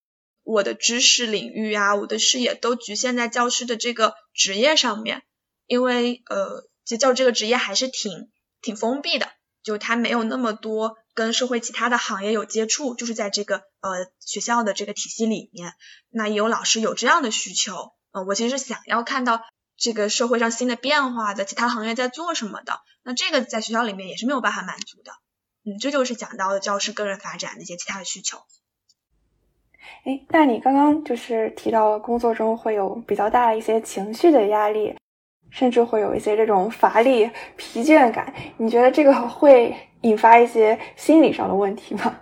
[0.49, 5.25] 我的知识领域啊，我的视野都局限在教师的这个职业上面，
[5.66, 8.31] 因为呃，就教这个职业还是挺
[8.62, 9.33] 挺封闭的，
[9.67, 15.73] 就他没有那么多跟社会其他的行业有接触，就是在这个呃学校的这个体系里面，
[16.09, 19.43] 那也有老师有这样的需求，呃，我其实是想要看到
[19.77, 25.11] 这个社会上新的变化的其他行业在做什么的，那这个在学校里面也是没有办法满足的，
[25.65, 28.39] 嗯，这就是讲到的教师个人发展的一些其他的需求。
[30.05, 34.95] 哎，那你刚刚就是提到了工作中会有比较大一些情绪的压力，
[35.57, 38.35] 甚至会有一些这种乏力、疲倦感。
[38.59, 42.21] 你觉得这个会引发一些心理上的问题吗？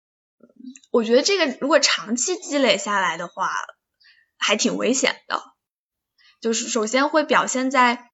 [0.90, 3.50] 我觉得这个如果长期积累下来的话，
[4.38, 5.42] 还挺危险的。
[6.40, 8.10] 就是首先会表现在，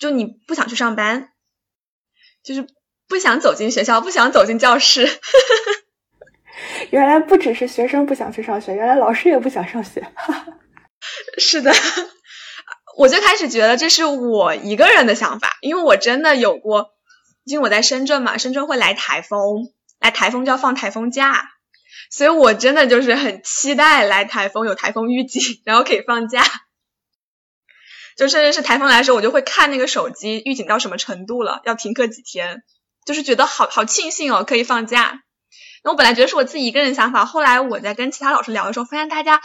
[0.00, 1.28] 就你不想去上班，
[2.42, 2.66] 就是
[3.06, 5.08] 不想走进学校，不想走进教室。
[6.90, 10.04] 原来不只是学生不想去上学，原来老师也不想上学。
[11.38, 11.72] 是的，
[12.96, 16.92] 我最开始觉得这是我一个人的想法，因为我真的有过，
[17.44, 21.50] 因为我在深圳嘛，深圳会来台风，来台风就要放台风假，
[22.10, 26.44] 所以我真的就是很期待来台风，有台风预警，然后可以放假。
[28.16, 32.62] 就甚至是台风来的时候，我就会看那个手机预警到什么程度了，要停课几天，
[33.04, 35.22] 就是觉得好好庆幸哦，可以放假。
[35.82, 39.40] 那我本来觉得是我自己一个人想法，后来我在跟其他老师聊的时候，发现大家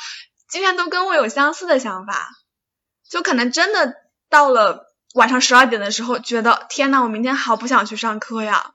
[0.48, 2.30] 竟然都跟我有相似的想法，
[3.10, 3.96] 就可能真的
[4.30, 8.74] 到了晚上十二点的时候，觉得天呐，我明天好不想去上课呀。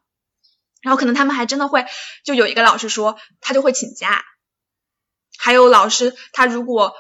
[0.83, 1.87] 然后可能他们还真的会，
[2.25, 4.25] 就有一个老师说他就会请假，
[5.39, 6.95] 还有老师他如果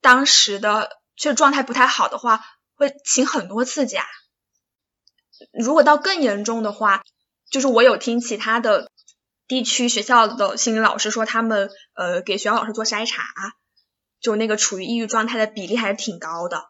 [0.00, 4.06] 当时的就状态不太好的话，会请很多次假。
[5.52, 7.02] 如果到更严重的话，
[7.50, 8.90] 就是我有听其他的。
[9.50, 13.24] 地区学校的心理老师说，他们呃给学校老师做筛查，
[14.20, 16.69] 就那个处于抑郁状态的比例还是挺高的。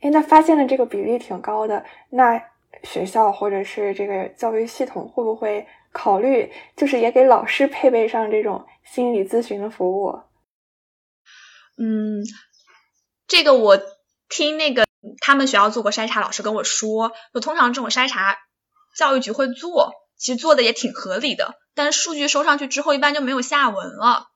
[0.00, 2.42] 哎，那发现了这个比例挺高的，那
[2.82, 10.20] 学校或者是这个教育系统会不会考虑，就是也给老师配备上这种心理咨询的服务？
[11.76, 12.22] 嗯，
[13.26, 13.78] 这个我
[14.28, 14.86] 听那个
[15.20, 18.38] 他们学校做过筛查，老师跟我说，就通常这种筛查
[18.96, 19.92] 教育局会做。
[20.16, 24.26] 其实做的也挺合理的，但数据收上去之后，一般就没有下文了。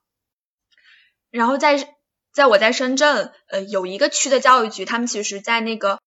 [1.31, 1.94] 然后在
[2.35, 6.01] 在我在深圳，呃，有一个区的教育局，他们其实，在那个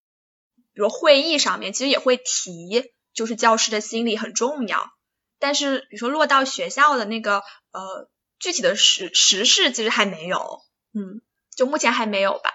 [0.73, 4.91] 比如会议上面，其实也会提，就是教师的心理很重要。
[5.39, 8.09] 但是，比如说落到学校的那个呃
[8.39, 10.61] 具体的实实事，其实还没有，
[10.93, 11.21] 嗯，
[11.55, 12.51] 就目前还没有吧。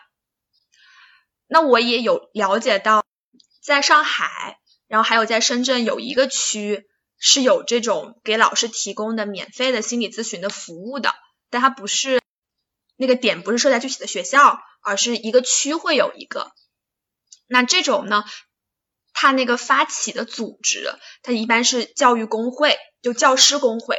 [1.47, 3.05] 那我也有了解到，
[3.63, 6.87] 在上海，然后还有在深圳有一个区
[7.19, 11.15] 是有这种给老师提供的免费的心理咨询的服务的，
[11.51, 12.22] 但它不是
[13.03, 16.53] 那个点不是设在具体的学校，而是一个区会有一个。
[17.49, 18.23] 那这种呢？
[19.12, 23.99] 它那个发起的组织，它一般是教育工会，就教师工会。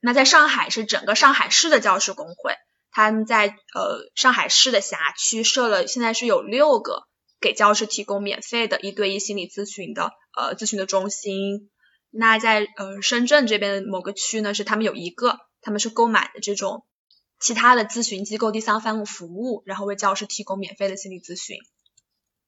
[0.00, 2.54] 那在上海是整个上海市的教师工会，
[2.90, 7.04] 他们在呃上海市的辖区设了，现在是有六个
[7.38, 11.70] 给教师提供免费的一对一心理咨询的呃咨询的中心。
[12.10, 16.84] 那在呃深圳这边的某个区呢，是他们有一个，他们是购买的这种
[17.40, 21.56] 其他的咨询机构第三方服务，然后为教师提供免费的心理咨询。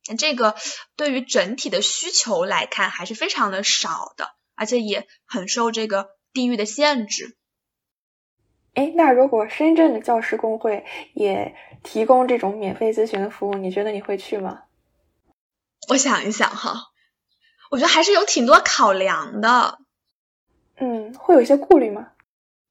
[0.08, 0.54] 那这个
[0.96, 7.36] 对于整体的需求来看还是非常的少的，而且也很受这个地域的限制。
[8.74, 14.62] 哎，那如果深圳的教师工会也提供这种免费咨询的服务，你觉得你会去吗？
[15.88, 16.90] 我想一想哈，
[17.70, 19.78] 我觉得还是有挺多考量的。
[20.76, 22.12] 嗯，会有一些顾虑吗？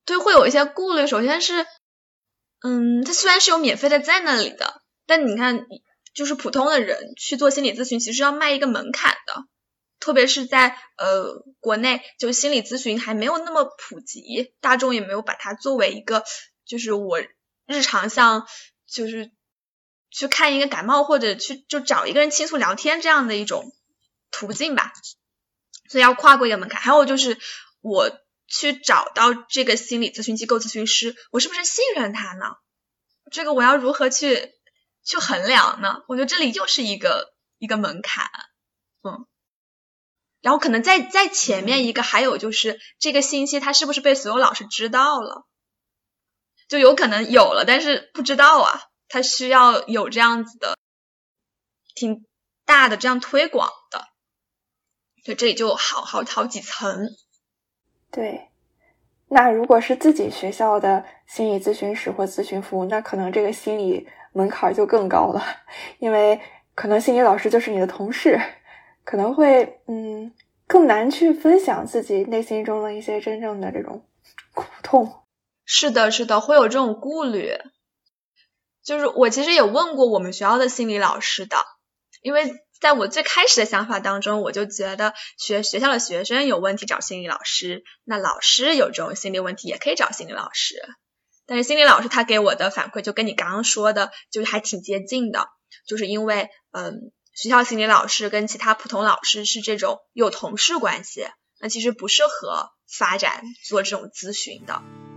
[0.03, 1.05] 对，会有一些顾虑。
[1.07, 1.65] 首先是，
[2.61, 5.67] 嗯，它虽然是有免费的在那里的，但你看。
[6.13, 9.45] 就是普通的人去做心理咨询，其实要迈一个门槛的，
[9.97, 16.25] 特别是在呃国内，就心理咨询还没有那么普及，大众也没有把它作为一个，
[16.65, 17.21] 就是我
[17.65, 18.45] 日常像
[18.85, 19.31] 就是
[20.09, 23.71] 去看一个感冒或者去就找一个人倾诉聊天这样的一种
[24.31, 24.91] 途径吧，
[25.87, 26.81] 所以要跨过一个门槛。
[26.81, 27.39] 还有就是
[27.79, 28.11] 我
[28.51, 32.57] 去找到这个心理咨询机构咨询师，我是不是信任他呢？
[33.31, 34.53] 这个我要如何去？
[35.03, 36.03] 去衡量呢？
[36.07, 38.29] 我觉得这里又是一个一个门槛，
[39.01, 39.25] 嗯，
[40.41, 45.47] 然后可能在在前面一个还有就是这个信息它是不是被所有老师知道了？
[46.67, 50.77] 就有可能有了，但是不知道啊，它需要有这样子的
[51.95, 52.27] 挺
[52.65, 54.07] 大的这样推广的，
[55.25, 57.07] 所以这里就好好好几层。
[58.11, 58.49] 对，
[59.29, 64.07] 那如果是自己学校的心理咨询室或咨询服务，那可能这个心理。
[64.33, 65.43] 门槛就更高了，
[65.99, 66.39] 因为
[66.73, 68.39] 可能心理老师就是你的同事，
[69.03, 70.33] 可能会嗯
[70.67, 74.05] 更难去分享自己内心中的一些真正的这种
[74.53, 75.25] 苦痛。
[75.65, 77.51] 是的，是的，会有这种顾虑。
[78.81, 81.57] 就是我其实也问过我们学校的心理老师的，
[82.21, 90.81] 因为在我最开始的想法当中，我就觉得学学校的学生有问题找心理老师，那老师有这种心理问题也可以找心理老师。
[91.45, 95.47] 但是心理老师他给我的反馈就跟你刚刚说的，就是还挺接近的，
[95.87, 101.27] 就是因为嗯，学校心理老师跟其他普通老师是这种有同事关系，
[101.59, 105.10] 那其实不适合发展做这种咨询的。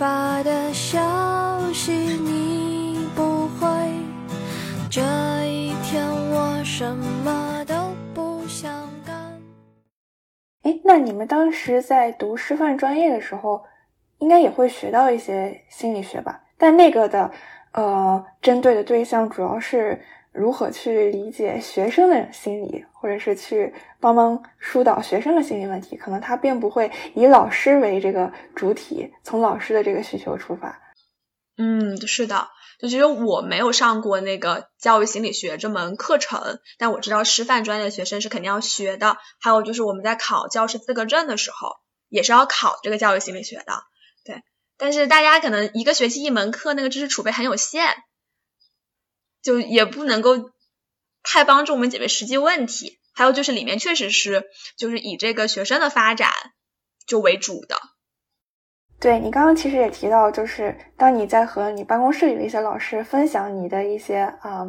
[0.00, 0.98] 发的消
[1.74, 3.68] 息你不回，
[4.90, 5.02] 这
[5.44, 7.74] 一天我什么都
[8.14, 8.72] 不想
[9.04, 9.14] 干。
[10.62, 13.62] 哎，那你们当时在读师范专业的时候，
[14.20, 16.44] 应该也会学到一些心理学吧？
[16.56, 17.30] 但那个的
[17.72, 20.00] 呃，针对的对象主要是。
[20.32, 25.96] 如何去理解学生的心理，或者是去帮忙疏导学生的心理问题？
[25.96, 30.80] 可能他并不会以老师为这个主体，从老师的这个需求出发。
[31.56, 32.48] 嗯，是的，
[32.80, 39.16] 就其实我没有上过那个教育心理学这门课程，但我知道师范专业的学生是肯定要学的。
[39.40, 41.72] 还有就是我们在考教师资格证的时候，
[42.08, 43.82] 也是要考这个教育心理学的。
[44.24, 44.42] 对，
[44.78, 47.96] 但是大家可能一个学期一门课，那个知识储备很有限。
[49.42, 50.50] 就也不能够
[51.22, 54.44] 太帮助我们解决实际问题，还有就是里面确实是
[54.76, 56.30] 就是以这个学生的发展
[57.06, 57.76] 就为主的。
[58.98, 64.68] 对你刚刚其实也提到，就是当你在和你办公室里的一些老师分享你的一些啊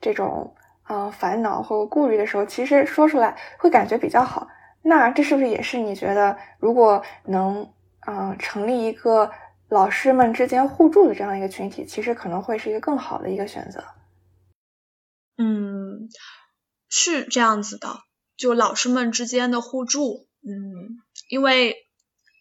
[0.00, 0.54] 这种
[0.84, 4.46] 啊烦恼或顾虑的时候，其实说出来会感觉比较好。
[4.82, 7.68] 那这是不是也是你觉得如果能
[8.00, 9.30] 啊成立一个
[9.68, 13.82] 老师们之间互助的这样一个群体，其实可能会是一个更好的一个选择？
[15.36, 16.08] 嗯，
[16.88, 17.98] 是这样子的，
[18.36, 21.76] 就老师们之间的互助，嗯，因为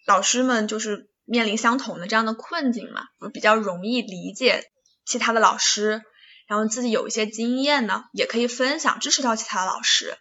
[0.06, 4.70] 老师们就是面临相同的这样的困境嘛，比较容易理解
[5.06, 6.04] 其他的老师，
[6.48, 10.18] 然后自己有一些经验呢，也可以分享支持到其他老师。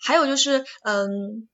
[0.00, 1.48] 还有就是，嗯，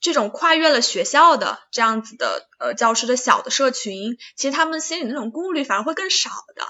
[0.00, 6.66] 这种跨越了学校的这样子的呃教师的小的社群，其实他们心里那种顾虑反而会更少的。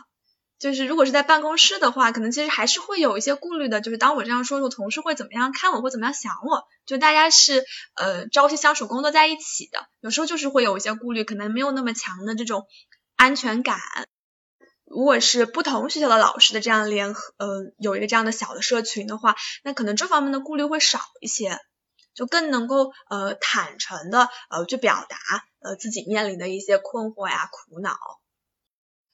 [0.58, 3.80] 就是如果是在办公室的话，可能其实还是会有一些顾虑的。
[3.82, 6.64] 就是当我这样说，我同事会怎么样看我，会怎么样想我？
[6.86, 12.66] 就大家是呃朝夕相处、工作在一起的，有时候就是会有一些顾虑，可能没有那么强的这种
[13.16, 13.78] 安全感。
[14.86, 21.58] 如果是不同学校的老师的这样联合，呃，有一个这样的小的社群的话，那可能这方面的顾虑会少一些，
[22.14, 25.18] 就更能够呃坦诚的呃去表达
[25.60, 27.94] 呃自己面临的一些困惑呀、苦恼。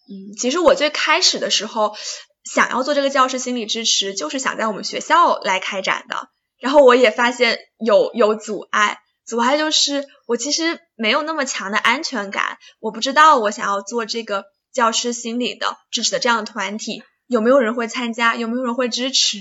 [0.09, 1.97] 嗯，其实我最开始的时候
[2.45, 6.29] 想要做这个教师心理支持，就是想在我们学校来开展的。
[6.59, 19.41] 然后我也发现有有阻碍，阻碍就是我其实没有那么强的安全感，我不知道我想要做这个教师心理的支持的这样的团体有没有人会参加，有没有人会支持。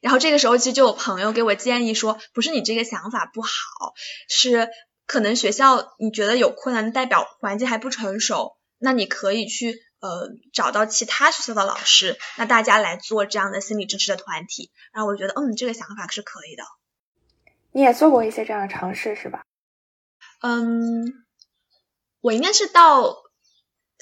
[0.00, 3.50] 然后这个时候其实就有朋友给我建议说，不是你这个想法不好，
[4.28, 4.68] 是
[5.06, 8.56] 可能学校你觉得有困难，代表环境还不成熟。
[8.82, 14.70] 那你可以去呃找到其他学校的老师，那大家来做这样的心理支持的团体。
[14.92, 16.64] 然后我觉得，嗯，这个想法是可以的。
[17.72, 19.42] 你也做过一些这样的尝试是吧？
[20.40, 21.24] 嗯，
[22.22, 23.16] 我应该是到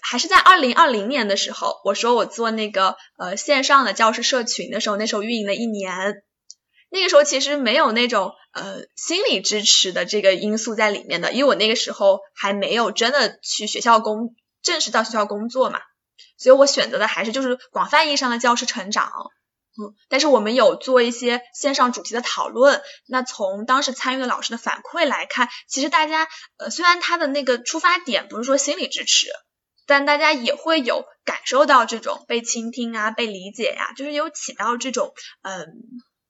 [0.00, 6.22] 还是在二零二零年的时候，我说我做那个呃线上的教师社群的时候，那时候运营了一年，
[6.88, 14.36] 那个时候其实没有那种呃心理支持的这个因素在里面的，因为我那个时候还没有真的去学校工。
[14.68, 15.80] 正式到学校工作嘛，
[16.36, 19.10] 所以我选择的还是就是广泛意义上的教师成长，
[19.80, 22.82] 嗯，但是我们有做一些线上主题的讨论。
[23.06, 29.28] 那从当时参与的老师的反馈来看，其实大家呃虽然他的那个出发点不是说心理支持，
[29.86, 35.66] 但大家也会有感受到这种被倾听啊、被理解呀，就是有起到这种嗯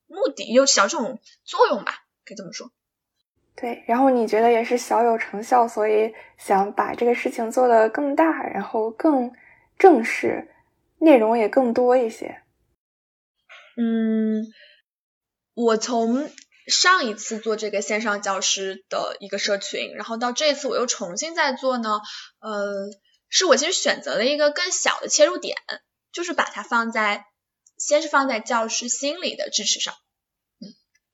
[0.07, 1.93] 目的，有起到这种作用吧，
[2.25, 2.71] 可以这么说。
[3.61, 9.33] 对，然后你觉得也是小有成效，所以想把这个事情做得更大，然后更
[9.77, 10.47] 正式，
[10.99, 12.41] 内容也更多一些。
[13.77, 14.47] 嗯，
[15.55, 16.31] 我从
[16.69, 22.01] 上一次做这个线上教师的一个社群，然后到这次我又重新再做呢，
[22.39, 22.89] 呃，
[23.29, 25.57] 是我其实选择了一个更小的切入点，
[26.13, 27.25] 就是把它放在，
[27.77, 29.95] 先是放在教师心理的支持上。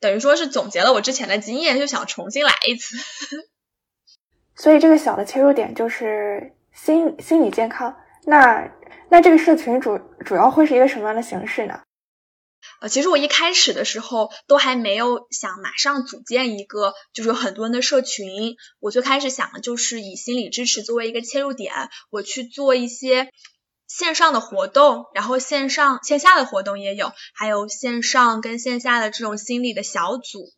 [0.05, 2.99] 等于说是总结了我之前的经验，就想重新来一次。
[4.55, 7.97] 所以这个小的切入点就是心心理健康。
[8.27, 8.71] 那
[9.09, 11.81] 那这个社群主主要会是一个什么样的形式呢？
[12.83, 18.57] 呃，其实我一开始的时候都还没有想马上组建一个就是有很多人的社群。
[18.81, 21.73] 我最开始想的就是以心理支持作为一个切入点，
[22.11, 23.31] 我去做一些。
[23.97, 30.51] 线上的活动，然后线上线下的活动也有，还有线上跟线下的这种心理的小组，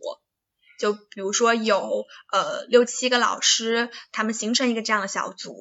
[0.79, 5.55] 就比如说有呃六七个老师，他们形成一个这样的小组，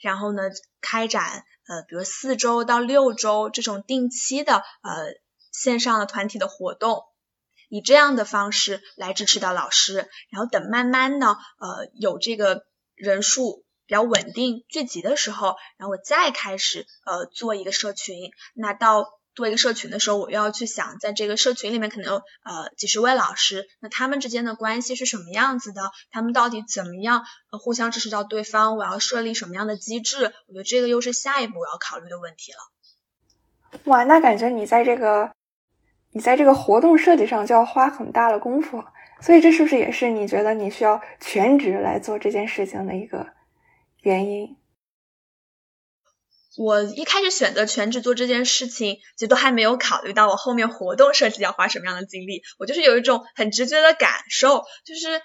[0.00, 0.44] 然后呢
[0.80, 5.12] 开展呃比如四周到六周这种定期的呃
[5.52, 7.02] 线上的团体的活动，
[7.68, 12.64] 以这样的方式来支持到老师，然后等慢慢呢呃有这个
[12.94, 13.66] 人数。
[13.88, 18.30] 比较稳定聚集的时候，然后我再开始呃做一个社群。
[18.52, 25.90] 那到做一个社群的时候，我又要去想，在这个社群里面可能有呃几十位老师，那他们之间的关系是什么样子的？
[26.10, 28.76] 他们到底怎么样互相支持到对方？
[28.76, 30.34] 我要设立什么样的机制？
[30.48, 33.78] 我觉得这个又是下一步我要考虑的问题了。
[33.84, 35.30] 哇，那感觉你在这个
[36.10, 38.84] 你在这个活动设计上就要花很大的功夫，
[39.20, 43.26] 所以这是不是也是你觉得你需要全职来做这件事情的一个？
[44.08, 44.56] 原因，
[46.56, 52.42] 我一开始选择全职做这件事情，其实都还没有考虑到我后面活动设计要花什么样的精力。
[52.58, 55.20] 我就是有一种很直觉的感受，就是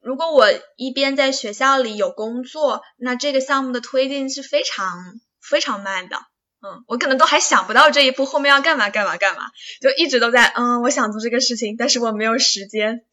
[0.00, 6.16] 如果我一边在学校里有工作，那这个项目的推进是非常非常慢的。
[6.62, 9.42] 嗯，我可能都还想不到这一步后面要干嘛干嘛干嘛，
[9.80, 13.04] 就一直都在嗯，我想做这个事情，但是我没有时间，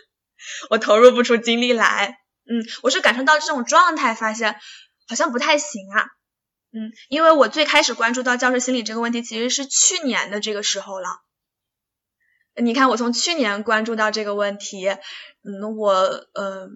[0.68, 2.19] 我投入不出精力来。
[2.52, 4.58] 嗯，我是感受到这种状态，发现
[5.06, 6.04] 好像不太行啊。
[6.72, 11.08] 嗯，因为我最开始关注到教师心理这个问题，其实是去年的这个时候了。
[12.56, 16.68] 你看，我从去年关注到这个问题，嗯，我呃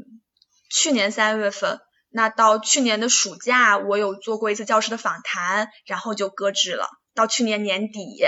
[0.70, 6.88] 去年三月份，那到去年的暑假，我有做过一次教师的访谈，然后就搁置了。
[7.14, 8.24] 到去年年底，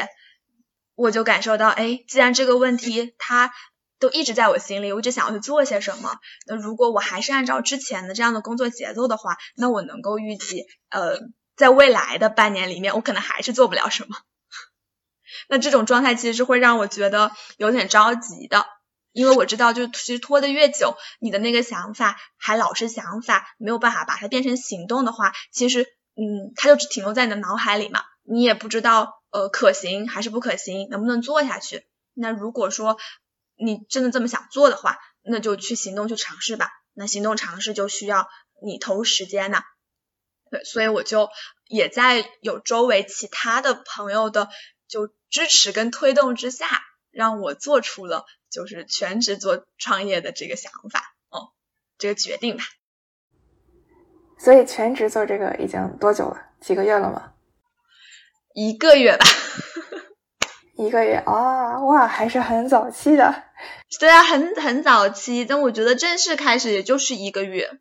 [0.96, 3.52] 我就感受到，哎，既然这个问题它。
[3.98, 6.18] 都一直在我心里，我一直想要去做些什么。
[6.46, 11.18] 那如果我还是按照之前的这样的工作节奏的话，那我能够预计，呃，
[11.56, 14.16] 在未来的半年里面，我可能还是做不了什么。
[15.48, 18.66] 那这种状态其实是会让我觉得有点着急的，
[19.12, 25.82] 因为我知道，就其实拖得越久，你的那个想法还老是想法，没有办法把它变成行动的话，其实，
[26.14, 31.86] 嗯，它就只停留在你的脑海里嘛，你也不知道，呃，可行还是不可行，能不能做下去。
[32.14, 32.96] 那如果说
[33.58, 36.70] 你真的这么想做的话，那就去行动去尝试吧。
[36.94, 38.28] 那行动尝试就需要
[38.62, 39.62] 你投入时间呐。
[40.50, 41.28] 对，所以我就
[41.66, 44.48] 也在有周围其他的朋友的
[44.86, 46.66] 就支持跟推动之下，
[47.10, 51.52] 让我做出了就是全职做创业的这个想法，哦，
[51.98, 52.64] 这个决定吧。
[54.38, 56.50] 所以全职做这个已经多久了？
[56.60, 57.32] 几个月了吗？
[58.54, 59.26] 一个月吧。
[60.76, 63.44] 一个月啊，哇，还是很早期的。
[63.98, 67.78] 对啊，很很早期，但我觉得正式开始也就是一个月。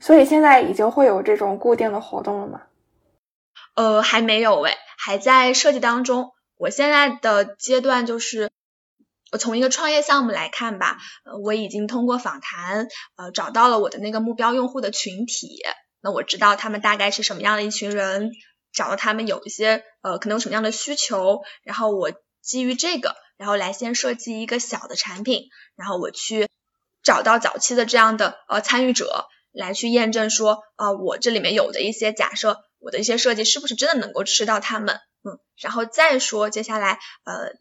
[0.00, 2.62] 所以现在已经会有这种固定的活动了吗？
[3.74, 6.30] 呃，还没有诶，还在设计当中。
[6.56, 8.50] 我现在的阶段就是，
[9.30, 15.62] 我从一个创业项目来看吧，呃，我已经通过访谈，呃，找到了我的那个目标用户的群体。
[16.00, 18.30] 那我知道他们大概是什么样的一群人，
[18.72, 26.48] 找到他们有一些呃，可能有什么样的需求，然后我基于这个，然后来先设计一个小的产品，然后我去
[27.02, 29.26] 找到早期的这样的呃参与者。
[29.52, 37.56] 来去验证说，啊，我这里面有的一些假设，我的一些设计是不是真的能够吃到他们，嗯，然后再说接下来，呃，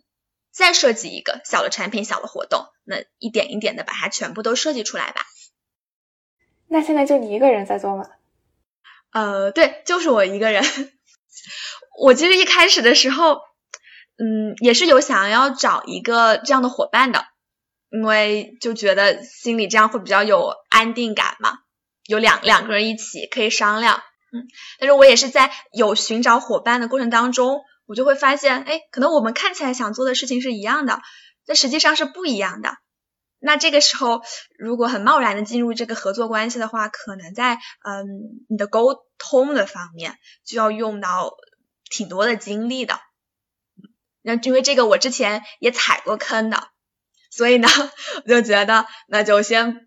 [0.51, 5.24] 再设计一个小的产品、小的活动，那一点一点的把它全部都设计出来吧。
[6.68, 8.07] 那现在就你一个人在做吗？
[9.10, 10.64] 呃，对，就是我一个人。
[11.99, 13.39] 我其实一开始的时候，
[14.17, 17.25] 嗯，也是有想要找一个这样的伙伴的，
[17.89, 21.59] 因为就觉得心里这样会比较有安定感嘛。
[22.05, 24.01] 有两两个人一起可以商量，
[24.34, 24.47] 嗯，
[24.80, 30.99] 但是我也是在有寻找伙伴的过程当中，我就会发现，哎，可能我们看起来想做的事情是一样的，
[31.45, 32.73] 但实际上是不一样的。
[33.39, 34.21] 那这个时候，
[34.57, 38.05] 如果很贸然的进入这个合作关系的话，可能在嗯
[38.49, 41.31] 你的沟通的方面就要用到
[41.89, 42.99] 挺多的精力的。
[44.21, 46.69] 那因为这个我之前也踩过坑的，
[47.31, 47.67] 所以呢，
[48.25, 49.85] 我就觉得那就先。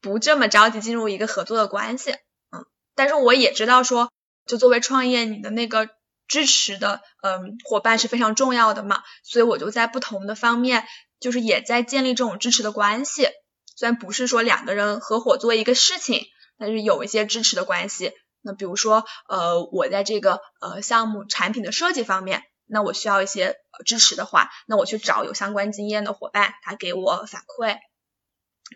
[0.00, 4.12] 不这么着急进入一个合作的关系，嗯，但是我也知道说，
[4.44, 5.88] 就作为创业，你的那个
[6.28, 10.86] 支持的，嗯，伙伴是非常重要的嘛，所以我就在不同的方面，
[11.24, 13.28] 就是也在建立这种支持的关系。
[13.76, 16.26] 虽然不是说两个人合伙做一个事情，
[16.58, 18.12] 但是有一些支持的关系。
[18.42, 23.56] 那比如说，呃，我在这个呃项目产品的设计方面，那我需要一些
[23.86, 27.78] 支持的话，那我去找有相关经验的伙伴，他给我反馈。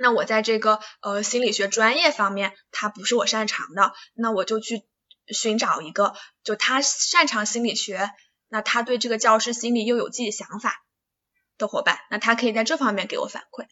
[0.01, 4.88] 那我在这个呃心理学专业方面，他不是我擅长的，那我就去
[5.26, 8.11] 寻找一个就他擅长心理学，
[8.49, 10.82] 那他对这个教师心理又有自己想法
[11.59, 13.66] 的伙伴，那他可以在这方面给我反馈。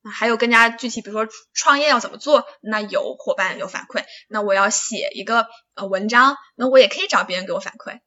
[0.00, 4.04] 那还有更加具体，比如说创业要怎么做，那有伙伴有反馈。
[4.28, 8.00] 那我要写一个呃文章，那我也可以找别人给我反馈。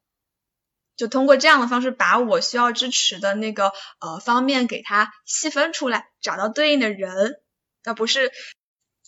[0.96, 7.42] 就通过这样的方式，把我需要支持的那个呃方面给它细分出来，找到对应的人，
[7.84, 8.32] 那不是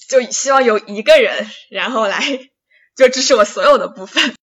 [0.09, 2.19] 就希望有一个人，然后来
[2.95, 4.35] 就支持我所有的部分。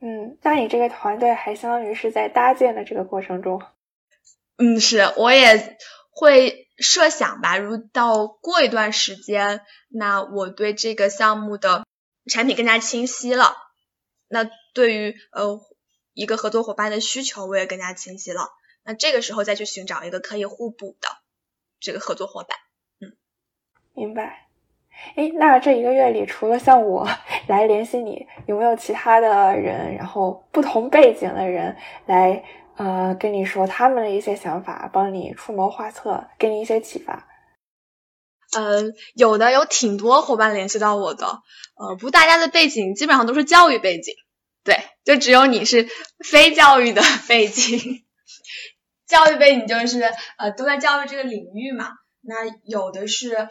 [0.00, 3.62] 嗯，那你这个团队还相当于是在搭建的这个过程中。
[4.58, 5.76] 嗯，是，我也
[6.10, 11.86] 会设想吧，如到过一段时间，那我对这个项目的
[12.30, 13.56] 产品更加清晰了，
[14.28, 15.60] 那对于呃。
[16.14, 18.48] 一个合作伙伴的需求我也更加清晰了，
[18.82, 21.08] 那这个时候再去寻找一个可以互补的
[21.78, 22.58] 这个合作伙伴，
[23.00, 23.14] 嗯，
[23.94, 24.48] 明白。
[25.14, 27.08] 哎，那这一个月里，除了像我
[27.46, 32.42] 来联系你，有没有其他的人，然后不同背景的人来
[32.78, 37.28] 呃跟你说他们的一些想法，帮你出谋划策，给你一些启发？
[38.56, 41.26] 嗯，有的有挺多伙伴联系到我的，
[41.74, 44.14] 呃，不过，大家的背景基本上都是教育背景。
[44.64, 45.88] 对，就只有你是
[46.24, 48.04] 非教育的 背景，
[49.06, 50.02] 教育背景就是
[50.38, 51.90] 呃都在教育这个领域嘛。
[52.20, 53.48] 那有的是呃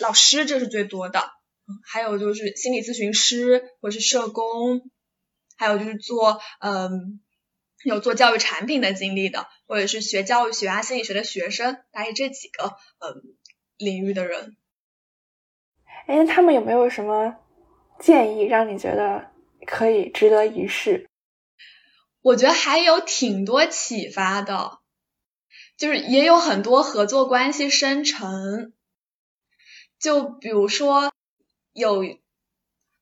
[0.00, 1.30] 老师，这是最多的，
[1.84, 4.82] 还有就是心理咨询师或是社工，
[5.56, 7.20] 还有就是做嗯
[7.84, 12.64] 有做教育产品的经历的，或者是学教育学啊心理学的学生，大概这几个
[12.98, 13.22] 呃
[13.76, 14.56] 领域的人。
[16.06, 17.36] 哎，他们有没有什么
[17.98, 19.30] 建议让你觉得？
[19.64, 21.08] 可以值得一试，
[22.20, 24.80] 我觉得还有挺多启发的，
[25.76, 28.72] 就是也有很多合作关系生成，
[30.00, 31.12] 就比如说
[31.72, 32.02] 有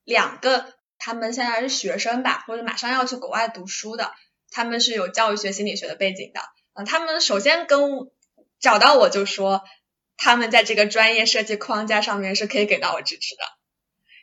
[0.05, 4.13] 两个他们现在是学生吧，或者马上要去国外读书的，
[4.51, 6.41] 他们是有教育学心理学的背景的。
[6.75, 8.11] 嗯，他们首先跟
[8.59, 9.63] 找到我就说，
[10.17, 13.43] 他们在这个专业设计框架上面是可以给到我支持的，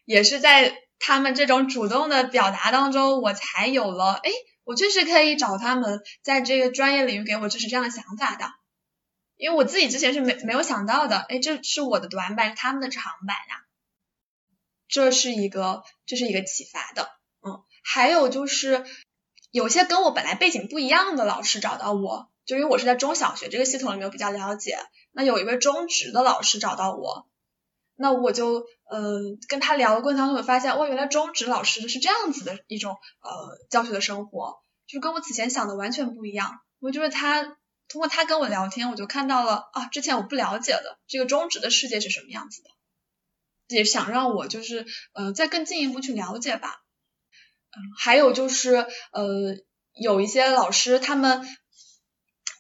[0.05, 4.31] 也是在他们这种主动的表达当中，我才有了，哎，
[4.63, 8.45] 我确实可以找他们在这个专业领域给我支持这样的想法的，
[9.35, 13.63] 因为我自己之前是没没有想到的，哎，这是我的短板，他们的长板呀。
[14.87, 17.11] 这是一个，这是一个启发的，
[17.41, 18.85] 嗯，还有就是
[19.57, 24.77] 有些跟我本来背景不一样的老师找到我，就因为我是在中小学这个系统里面比较了解，
[25.11, 27.27] 那有一位中职的老师找到我，
[27.95, 36.59] 那我就呃跟他聊的过程当中，我发现哇，原来中职老师是这样子的一种呃教学的生活，就跟我此前想的完全不一样。
[36.79, 37.43] 我就是他
[37.89, 42.69] 通过他跟我聊天，我就看到了啊，之前我不了解的这个中职的世界是什么样子的。
[43.69, 46.83] 也想让我就是呃再更进一步去了解吧，
[47.99, 49.55] 还有就是呃
[49.93, 51.41] 有一些老师他们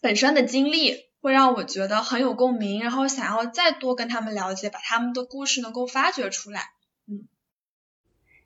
[0.01, 6.61] 本身的经历会让我觉得很有共鸣，然后想要再多跟他们了解，把他们的故事能够发掘出来，
[7.07, 7.27] 嗯。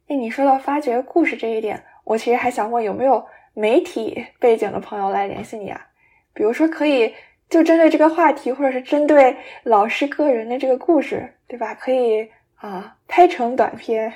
[0.07, 5.87] 哎，你说到发掘故事这一点，我其实还想问有没有媒体背景的朋友来联系你啊？
[6.33, 7.13] 比如说可以
[7.49, 11.73] 就针对这个话题，或者是针对老师个人的这个故事，对吧？
[11.75, 12.29] 可以。
[12.61, 14.13] 啊，拍成短片，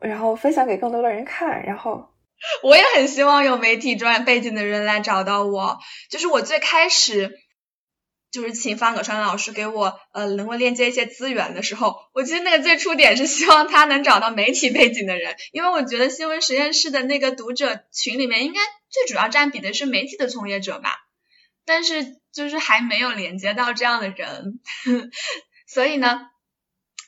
[0.00, 1.64] 然后分享给更多的人看。
[1.64, 2.08] 然后，
[2.62, 5.78] 我也很希望有媒体专业背景的人来找到我。
[6.10, 7.38] 就是我最开始
[8.30, 20.96] 就是请方可川老师给我呃能够链接一些资源的时候，我其实那个最初点是希望他能找到媒体背景的人，因为我觉得新闻实验室的那个读者群里面应该最主要占比的是媒体的从业者吧。
[21.64, 24.60] 但是就是还没有连接到这样的人，
[25.66, 26.30] 所以呢。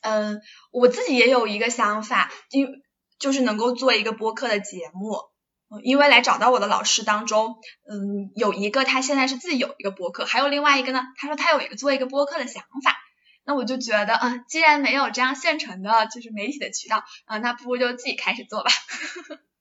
[0.01, 0.41] 嗯，
[0.73, 2.69] 我自己也有一个想法，因
[3.19, 5.17] 就是能够做一个播客的节目。
[5.85, 7.55] 因为来找到我的老师当中，
[7.89, 12.97] 嗯，有一个他现在是自己有一个播客，还有另外一个呢，他说他有一个做一个播客的想法。
[13.45, 18.71] 那我就觉得，嗯，既然没有这样现成的，就是媒体的渠道，啊，那不如就自己开始做吧。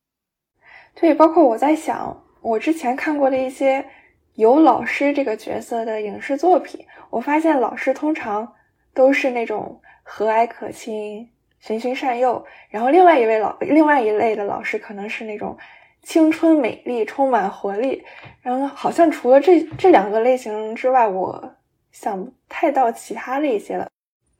[1.00, 3.88] 对，包括我在想，我之前看过的一些
[4.34, 8.56] 有老师这个角色的影视作品，我发现老师通常
[8.96, 9.80] 都是那种。
[10.12, 11.30] 和蔼可亲、
[11.60, 15.56] 循循善诱，然后另外一位老，另外一类的老师可能是那种
[16.02, 18.04] 青春美丽、充满活力。
[18.42, 21.56] 然后好像除了这这两个类型之外，我
[21.92, 23.88] 想不太到其他的一些了。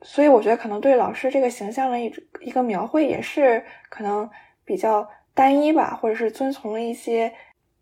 [0.02, 2.12] 所以我觉得可能对老师这个形象的一
[2.42, 4.28] 一个描绘也是可能
[4.66, 7.32] 比较单一吧，或者是遵从了一些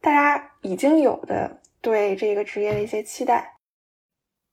[0.01, 3.56] 大家已经有的对这个职业的一些期待。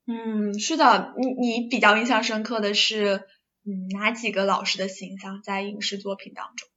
[0.07, 3.23] 嗯，是的，你你比较印象深刻的是，
[3.65, 6.69] 嗯，哪几个老师的形象在影视作品当中？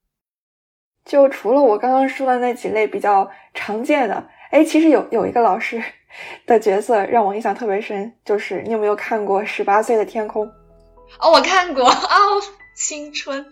[1.03, 5.83] 就除了我刚刚说的那几类比较常见的，哎，其实有有一个老师
[6.45, 10.45] 的角色让我印象特别深，就是你有没有看过《十八岁的天空》？
[11.19, 12.41] 哦，我看过哦，
[12.75, 13.45] 青春。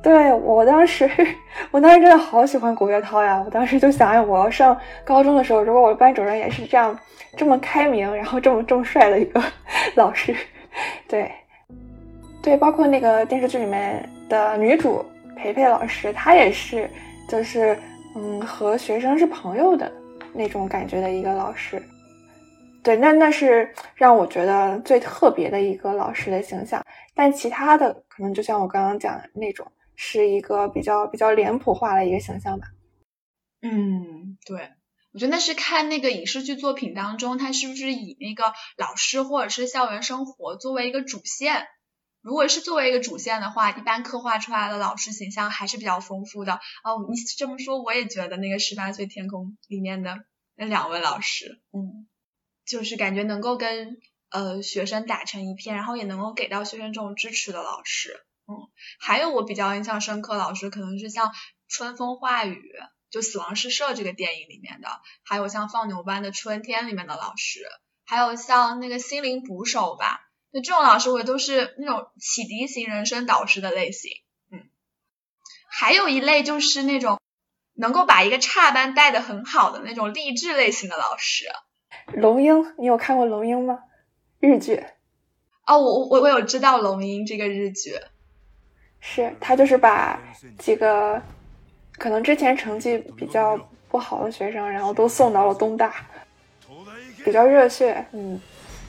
[0.00, 1.10] 对我当时，
[1.72, 3.42] 我当时真的好喜欢古月涛呀！
[3.44, 6.96] 我当时就想，哎，我要上高中的时候，如果我的班主任也是这样，
[7.36, 9.42] 这么开明，然后这么这么帅的一个
[9.96, 10.34] 老师，
[11.08, 11.30] 对，
[12.40, 15.04] 对，包括那个电视剧里面的女主
[15.36, 16.88] 培培老师，她也是，
[17.28, 17.76] 就是
[18.14, 19.90] 嗯，和学生是朋友的
[20.32, 21.82] 那种感觉的一个老师。
[22.84, 26.80] 对，那那是让我觉得最特别的一个老师的形象。
[27.16, 29.66] 但其他的，可能就像我刚刚讲的那种。
[30.00, 32.68] 是一个比较比较脸谱化的一个形象吧。
[33.60, 34.70] 嗯，对，
[35.12, 41.66] 我觉得那是看那个影视剧作品当中，他是不是以那个老师或者是校园生活作为一个主线。
[42.20, 46.60] 如果是作为一个主线的话，一般刻画出来的老师形象还是比较丰富的。
[46.84, 50.16] 哦，你这么说，我也觉得那个《十八岁天空》里面的
[50.54, 52.06] 那两位老师，嗯，
[52.64, 53.98] 就是感觉能够跟
[54.30, 58.14] 呃学生打成一片，然后也能够给到学生这种支持的老师。
[58.50, 58.68] 嗯，
[58.98, 61.26] 还有我比较印象深刻老师，可能是像
[61.68, 62.54] 《春风化雨》
[63.10, 64.88] 就《死亡诗社》这个电影里面的，
[65.22, 67.60] 还有像《放牛班的春天》里面的老师，
[68.06, 74.10] 还有像那个《心灵捕手》吧，那这种老师我都是那种启迪型人生导师的类型。
[74.50, 74.70] 嗯，
[75.70, 77.20] 还有一类就是那种
[77.74, 81.44] 能够把一个差班带的很好的那种励志类型的老师。
[82.14, 83.80] 龙樱，你有看过龙樱吗？
[84.40, 84.86] 日剧。
[85.66, 88.00] 哦，我我我有知道龙樱这个日剧。
[89.00, 90.20] 是他就是把
[90.58, 91.22] 几个
[91.98, 93.56] 可能之前成绩比较
[93.88, 96.06] 不好的学生，然后都送到了东大，
[97.24, 98.40] 比较热血，嗯，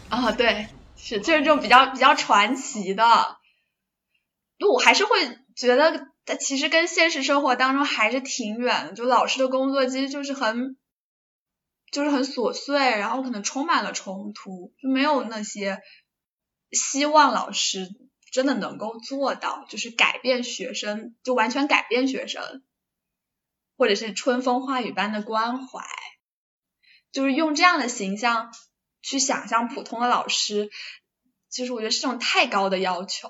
[0.10, 3.04] 啊，对，是就是这种比较比较传奇的，
[4.68, 8.94] 我还是会觉得但其实跟现实生活当中还是挺远的。
[8.94, 10.78] 就老师的工作其实就是很，
[11.92, 15.82] 就是很琐碎，然后可能充满了冲突，就没有那些
[16.72, 17.88] 希望老师
[18.32, 22.64] 真的能够做到，就是改变学生，就完全改变学生，
[23.78, 25.84] 或者是春风化雨般的关怀，
[27.12, 28.52] 就是用这样的形象
[29.02, 30.70] 去想象普通的老师，
[31.50, 33.30] 其实我觉得是种太高的要求。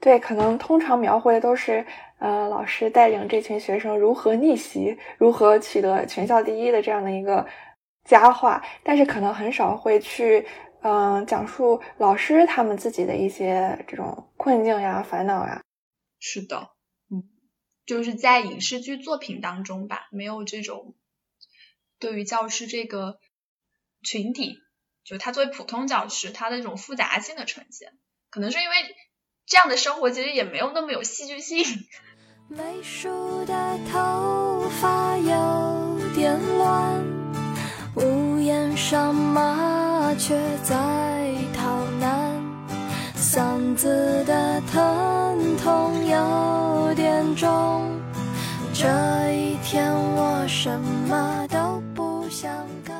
[0.00, 1.86] 对，可能通常描绘的都是，
[2.18, 7.46] 呃，老师带领这群学生如何逆袭，如何取得全校第一的这样的一个
[8.04, 10.46] 佳话，但是可能很少会去，
[10.84, 15.62] 嗯，讲述老师他们自己的一些这种困境呀、烦恼呀。
[16.20, 16.70] 是的，
[17.10, 17.24] 嗯，
[17.86, 20.94] 就是在影视剧作品当中吧，没有这种
[21.98, 23.18] 对于教师这个
[24.02, 24.58] 群体，
[25.04, 27.92] 就他作为普通教师，他的这种复杂性的呈现，
[28.30, 28.76] 可能是因为。
[29.46, 31.62] 这样的生活其实也没有那么有戏剧性。
[32.48, 37.04] 美淑的头发有点乱，
[37.96, 39.14] 屋檐上
[40.14, 40.76] 麻雀在
[41.56, 42.40] 逃难，
[43.16, 48.00] 嗓子的疼痛有点重。
[48.72, 48.86] 这
[49.32, 52.48] 一天我什么都不想
[52.86, 52.96] 干。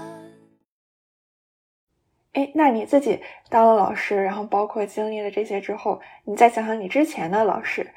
[2.32, 7.88] 哎，那你自己当了老师，然后包括经历了这些之后，你再想想你之前的老师，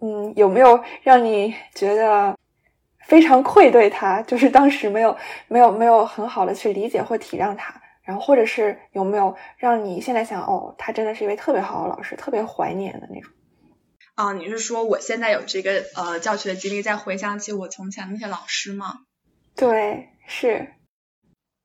[0.00, 2.34] 嗯，有没有让你觉得
[3.00, 4.22] 非常愧对他？
[4.22, 5.14] 就是当时没有、
[5.48, 13.32] 没有、没有很好的去理解或体谅他，然后或者是有没有让你现在想，哦，他真的是一位特别好的老师，特别怀念的那种？
[14.14, 19.00] 啊，你是说我现在有这个呃教学的经历，再回想起我从前那些老师吗？
[19.56, 20.74] 对，是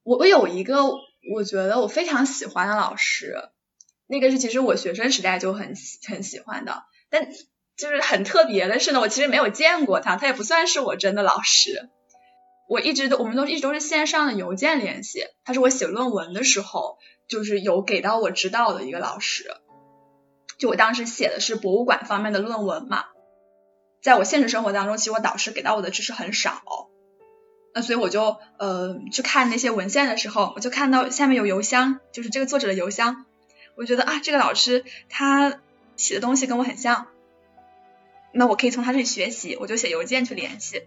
[0.04, 0.78] 我我有一个。
[1.34, 3.36] 我觉得我非常喜欢的老师，
[4.08, 5.74] 那个是其实我学生时代就很
[6.08, 7.28] 很喜欢的，但
[7.76, 11.90] 就是很特别的是呢，我其实没有见过他，他也不算是我真的老师。
[12.70, 19.50] 我一直都我们都一直都是线上的邮件联系，他是我写论文的时候就是有给到我指导的一个老师。
[20.60, 23.06] 就我当时写的是博物馆方面的论文嘛，
[24.04, 26.62] 在我现实生活当中，其实我导师给到我的知识很少。
[27.74, 33.26] 那所以我就呃去看那些文献的时候，我就看到下面有邮箱，就是这个作者的邮箱，
[33.76, 35.60] 我觉得啊这个老师他
[35.96, 37.08] 写的东西跟我很像，
[38.32, 40.84] 那我可以从他这里学习，我就写邮件去联系。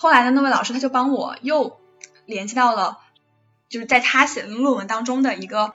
[0.00, 1.78] 后来呢，那位老师他就帮我又
[2.24, 2.98] 联系到了，
[3.68, 5.74] 就是在他写的论文当中的一个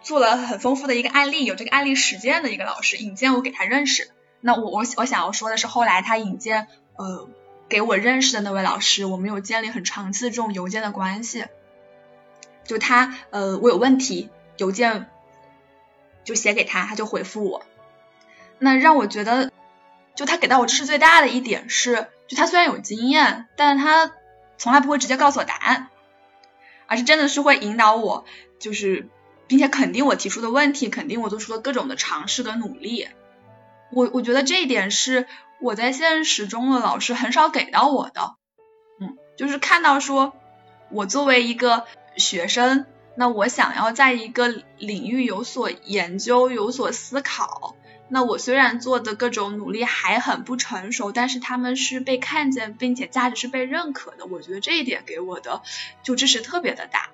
[0.00, 4.10] 做了很丰富的一个案例，有这个案例实践的一个老师引荐我给他认识。
[4.40, 7.28] 那我我我想要说的是，后来他引荐呃。
[7.68, 11.46] 给我认识的那位老师，我们有建立很长期的这种邮件的关系。
[12.64, 14.28] 就他，呃，我有问题，
[14.58, 15.08] 邮件
[16.22, 17.64] 就写给他，他就回复我。
[18.58, 19.50] 那让我觉得，
[20.14, 24.12] 就他给到我知识最大的一点是，他虽然有经验，但他
[24.58, 25.88] 从来不会直接告诉我答案，
[26.86, 28.24] 而是真的是会引导我，
[28.58, 29.08] 就是
[29.46, 33.08] 并且肯定我提出的问题，肯定我做出的各种的尝试跟努力。
[33.90, 35.26] 我我觉得这一点是。
[35.64, 38.34] 我在现实中的老师很少给到我的，
[38.98, 40.32] 嗯，就是看到说，
[40.90, 47.76] 我作为一个学生，那我想要在一个领域有所研究、有所思考，
[48.12, 54.26] 那我虽然做的各种努力还很不成熟，但是他们是被看见，并且价值是被认可的。
[54.26, 55.62] 我觉得这一点给我的
[56.02, 57.10] 就支持特别的大，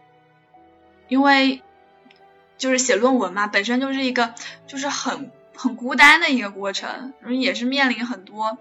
[1.07, 1.63] 因为
[2.59, 4.35] 就是写论文嘛，本身就是一个
[4.67, 5.31] 就是很。
[5.61, 8.59] 很孤单的一个过程，也是面临很多，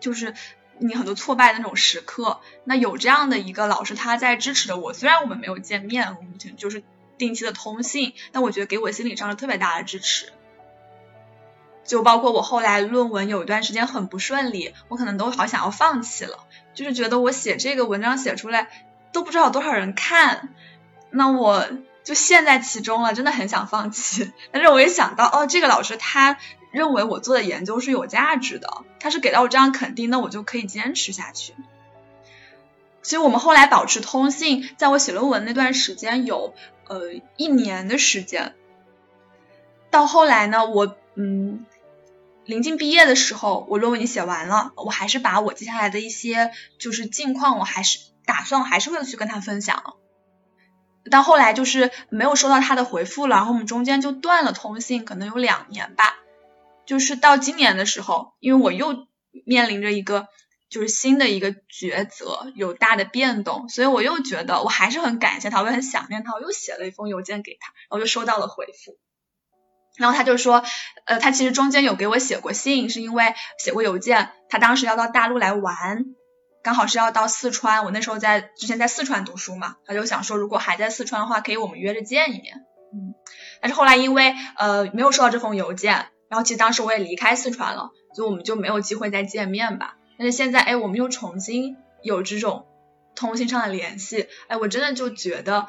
[0.00, 0.34] 就是
[0.76, 2.42] 你很多挫败的那种时刻。
[2.64, 4.92] 那有这样的一个老师，他在支持着我。
[4.92, 6.82] 虽然我们没有见面，我们就是
[7.16, 10.30] 定期的通信，但我觉得给我心理上是特别大的支持。
[11.84, 16.38] 就包括我后来论文有一段时间很不顺利，我可能都好想要放弃了，
[16.74, 18.68] 就是觉得我写这个文章写出来
[19.12, 20.54] 都不知道有多少人看，
[21.10, 21.68] 那我。
[22.04, 24.30] 就陷在其中了，真的很想放弃。
[24.52, 26.36] 但是我一想到，哦，这个老师他
[26.70, 31.54] 认为我做的研究是有价值的，他是给到我这样肯定，那我就可以坚持下去。
[33.00, 36.52] 所以我们后来保持通信，在我写论文那段时间有
[36.88, 38.54] 呃一年的时间。
[39.90, 41.64] 到后来呢，我嗯
[42.46, 49.94] 临近毕业的时候，我论文已经写完了，我还是把我接下来的一些就是近况，我还是打算还是会去跟他分享。
[51.10, 56.16] 到后来就是没有收到他的回复了，然后我们中间就断了通信，可能有两年吧。
[56.86, 59.06] 就是到今年的时候，因为我又
[59.46, 60.28] 面临着一个
[60.68, 68.98] 就是新的一个抉择，有大的变动，所以我又觉得我还是很感谢他，我也很想念他，我又写了一封邮件给他，然后就收到了回复。
[69.96, 70.64] 然后他就说，
[71.04, 76.04] 呃，他其实中间有给我写过信，是因为写过邮件，他当时要到大陆来玩，
[76.64, 83.14] 刚好是要到四川，我那时候在之前在四川读书嘛，他就想说如果还在四川的话，可以我们约着见一面，嗯，
[83.60, 89.96] 但是后来因为呃没有收到这封邮件，然后其实当时我也离开四川了，所以我们就没有机会再见面吧。
[90.18, 92.66] 但是现在哎，我们又重新有这种
[93.14, 95.68] 通信上的联系，哎，我真的就觉得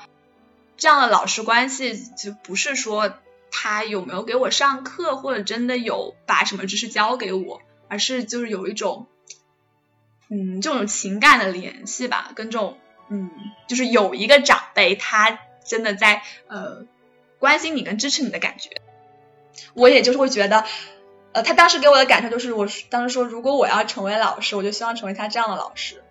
[0.77, 3.13] 这样的老师关系就不是说。
[3.57, 9.07] 他有没有给我上课，或者真的有把什么知识教给我，而是就是有一种，
[10.29, 12.77] 嗯，这种情感的联系吧，跟这种，
[13.07, 13.31] 嗯，
[13.69, 16.85] 就是有一个长辈，他真的在呃
[17.39, 18.81] 关心你跟支持你的感觉。
[19.73, 20.65] 我也就是会觉得，
[21.31, 26.03] 呃，他当时给我的感受就是，我当时说，如果我要成为老师，我就希望成为他这样的老师。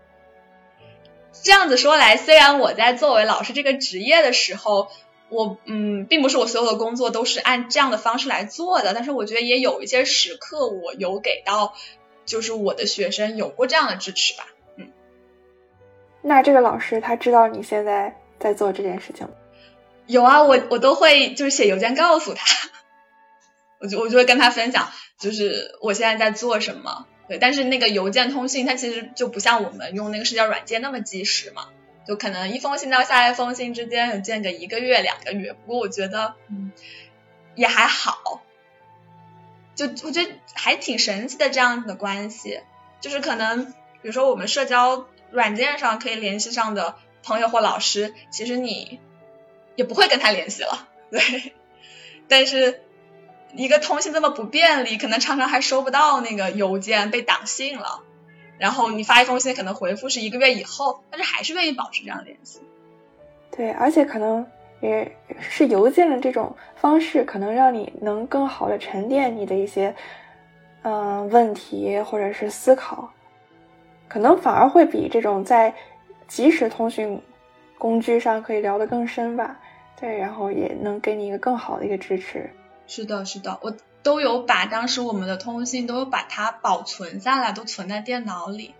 [1.42, 4.90] 这样子说来，虽然我在作为老师这个职业的时候。
[5.30, 11.74] 我嗯，并不是我所有的工作都是按这样的方式来做的，但是我觉得也有一些时刻，我有给到，
[12.24, 14.46] 就是我的学生有过这样的支持吧，
[14.76, 14.92] 嗯。
[16.22, 19.32] 那这个老师他知道你现在在做这件事情吗？
[20.06, 22.68] 有啊，我我都会就是写邮件告诉他，
[23.80, 31.68] 我就我就会跟他分享，就是我现在在做什么，对，但是那个邮件通信它其实就不像我们用那个社交软件那么及时嘛。
[32.06, 36.72] 就可能一封信到下一封信之间有间隔一个月两个月，不过我觉得嗯
[37.54, 38.42] 也还好，
[39.74, 42.60] 就我觉得还挺神奇的这样子的关系，
[43.00, 49.00] 就是可能比如说我们社交软件上可以联系上的朋友或老师，其实你
[49.76, 51.54] 也不会跟他联系了，对，
[52.28, 52.82] 但是
[53.54, 58.02] 一个通信这么不便利，可能常常还收不到那个邮件被挡信了。
[58.58, 62.60] 然后你发一封信，可能回复是一个月以后，但是还是愿意保持这样的联系。
[63.50, 64.46] 对，而且可能
[64.80, 69.94] 也是邮件的这种方式，可能让你能更好的沉淀你的一些
[70.82, 73.10] 嗯问题或者是思考，
[74.08, 75.74] 可能反而会比这种在
[76.26, 77.20] 即时通讯
[77.78, 79.58] 工具上可以聊得更深吧。
[80.00, 82.50] 对，然后也能给你一个更好的一个支持。
[82.86, 83.74] 是的，是的，我。
[84.04, 88.74] 都有把当时我们的通信都有把它保存下来，都存在电脑里。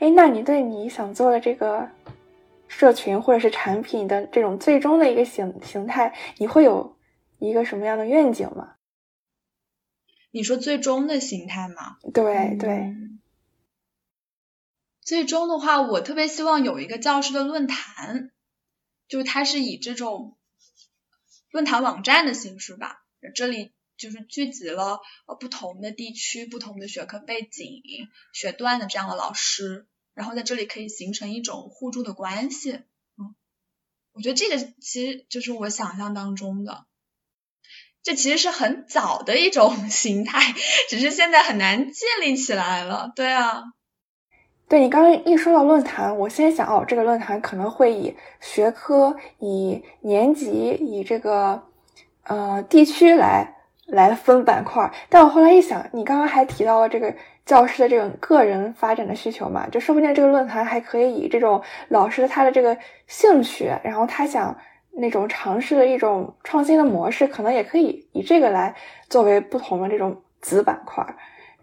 [0.00, 1.88] 哎，那你对你想做的这个
[2.66, 6.96] 社群或者是产品的这种最终的一个形形态，你会有
[7.38, 8.74] 一个什么样的愿景吗？
[10.30, 11.98] 你说最终的形态吗？
[12.12, 12.94] 对对。
[15.00, 18.30] 最终的话，我特别希望有一个教师的论坛。
[19.08, 20.36] 就是它是以这种
[21.50, 27.82] 论坛网站的形式吧，这里就是聚集了呃不同的地区、不同的学科背景、
[28.32, 32.72] 学段的这样的老师，然后在这里可以形成一种互助的关系。
[33.16, 33.34] 嗯，
[34.12, 36.86] 我觉得这个其实就是我想象当中的，
[38.02, 40.54] 这其实是很早的一种 形态，
[40.90, 43.12] 只是现在很难建立起来了。
[43.14, 43.62] 对啊。
[44.66, 51.62] 对你刚刚一说到论坛，我先想哦，这个论坛可能会以学科、以年级、以这个
[52.24, 53.56] 呃地区来
[53.86, 54.90] 来分板块。
[55.10, 64.56] 但我后来一想，你刚刚还提到了这个教师的这种个人发展的需求嘛，就说不定这个论坛还可以以这种老师他的这个兴趣，然后他想
[64.92, 68.74] 那种尝试的一种创新的模式，可能也可以以这个来
[69.10, 71.04] 作为不同的这种子板块。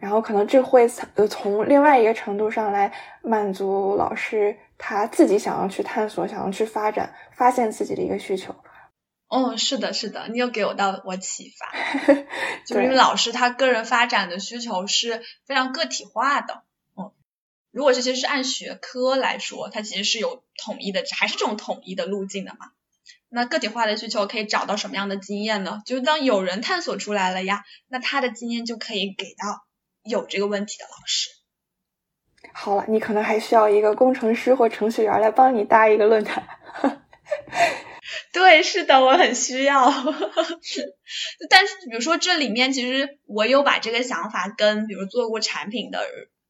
[0.02, 2.92] 然后可能这会呃从另外一个程度上来
[3.22, 8.56] 满足老师他自己想要去探索、想要去发展、发现自己的一个需求。
[9.28, 11.72] 哦，是的，是的，你又给我到我启发，
[12.66, 16.64] 就是因为老师他个人发展的需求是非常个体化的。
[16.98, 17.14] 嗯，
[17.72, 22.72] 如果这些是按学科来说，它其实是有统一的，还是这种统一的路径的嘛？
[23.30, 25.82] 那个体化的需求可以找到什么样的经验呢？
[25.86, 29.64] 就是当有人探索出来了呀，那他的经验就可以给到。
[30.04, 31.30] 有这个问题的老师，
[32.54, 36.44] 好了，你可能还需要一个工程师或程序员来帮你搭一个论坛。
[38.34, 39.92] 对，是的，我很需要。
[41.50, 46.00] 但是，比如说这里面，其实我有把这个想法跟比如做过产品的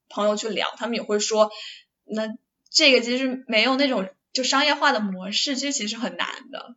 [0.09, 1.51] 朋友去聊，他们也会说，
[2.05, 2.29] 那
[2.69, 6.75] 这个其实没有那种就商业化的模式，这其实很难的。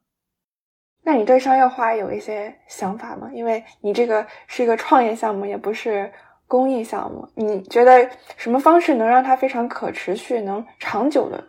[1.02, 3.30] 那你对商业化有一些想法吗？
[3.32, 6.12] 因为你这个是一个创业项目，也不是。
[6.54, 11.48] 公益项目，你觉得什么方式能让它非常可持续，能长久的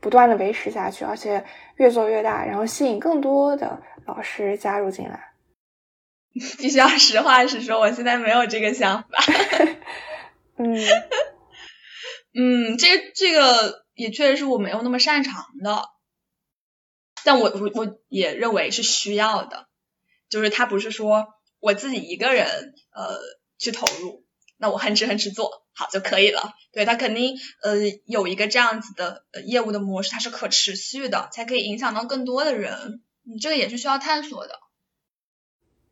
[0.00, 1.44] 不断的维持下去，而且
[1.76, 5.34] 越做越大，然后吸引更多的老师加入进来？
[6.32, 9.08] 必须要实话实说，我现在没有这个想法。
[10.56, 10.74] 嗯
[12.32, 15.82] 嗯，这这个也确实是我没有那么擅长的，
[17.24, 19.68] 但我我我也认为是需要的，
[20.30, 21.26] 就是他不是说
[21.58, 22.46] 我自己一个人
[22.94, 23.18] 呃
[23.58, 24.24] 去投入，
[24.60, 34.60] 那我哼哧哼哧做好就可以了，对他肯定呃有一个这样子的业务的模式，它是可持续的，才可以影响到更多的人，你这个也是需要探索的。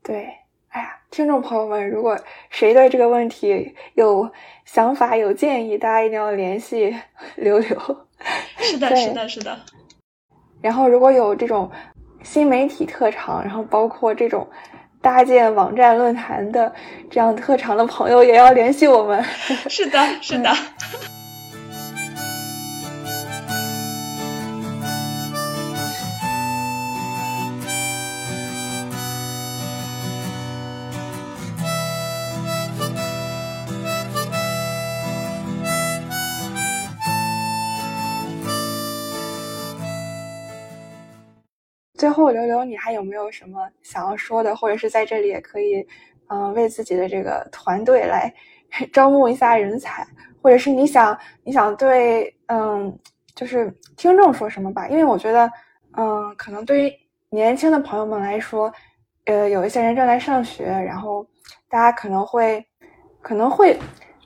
[0.02, 0.28] 对。
[0.70, 4.30] 哎呀，听众朋友们，如果谁对这个问题有
[4.66, 6.94] 想法、有建议，大家一定要联系
[7.36, 8.06] 刘刘。
[8.58, 9.58] 是的，是的，是的。
[10.60, 11.70] 然后，如果有这种
[12.22, 14.46] 新媒体特长，然后包括这种
[15.00, 16.72] 搭建网站、论坛的
[17.10, 19.22] 这样特长的朋友，也要联系我们。
[19.68, 20.50] 是的，是的。
[41.98, 44.54] 最后，刘刘，你还有没有什么想要说的？
[44.54, 45.84] 或者是在这里也可以，
[46.28, 48.32] 嗯，为自己的这个团队来
[48.92, 50.06] 招募一下人才，
[50.40, 52.96] 或者是你想你想对，嗯，
[53.34, 54.86] 就是听众说什么吧？
[54.86, 55.50] 因为我觉得，
[55.96, 56.92] 嗯，可能对于
[57.30, 58.72] 年轻的朋友们来说，
[59.24, 61.26] 呃，有一些人正在上学，然后
[61.68, 62.64] 大家可能会
[63.20, 63.76] 可能会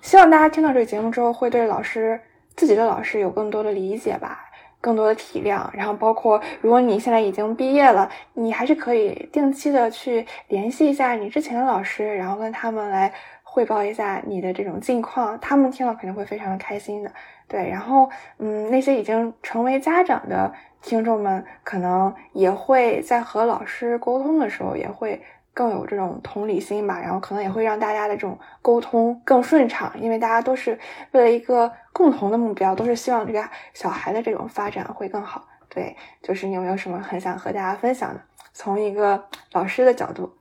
[0.03, 2.21] 希望大家听到这个节目之后，会对老师
[2.55, 4.45] 自己的老师有更多的理解吧。
[4.83, 13.11] 更多的体谅，然后包括如果你现在已经毕业了，你还是可以定期的去联系一下你之前的老师，然后跟他们来
[13.43, 17.11] 汇报一下你的这种近况，他们听了肯定会非常的开心的。
[17.49, 20.53] 对，然后嗯，那些已经成为家长的
[20.83, 25.23] 听众们，可能也会在和老师沟通的时候也会。
[25.55, 30.79] 更有这种同理心吧，然后可能也会让大家的这种沟通更顺畅，因为大家都是
[31.11, 35.49] 为了一个共同的目标，都是希望这个小孩的这种发展会更好。
[35.69, 38.23] 对，就是你有没有什么很想和大家分享的？
[38.55, 40.37] 从一个老师的角度，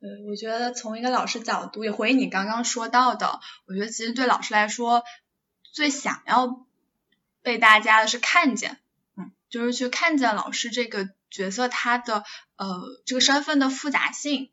[0.00, 5.04] 嗯，我觉得从一个老师角度，也回应你刚刚说到的，我觉得其实对老师来说，
[5.72, 6.66] 最想要
[7.42, 8.78] 被大家的是看见，
[9.50, 11.10] 就是去看见老师这个。
[11.32, 12.24] 角色他的
[12.56, 12.66] 呃
[13.06, 14.50] 这个身份的复杂性，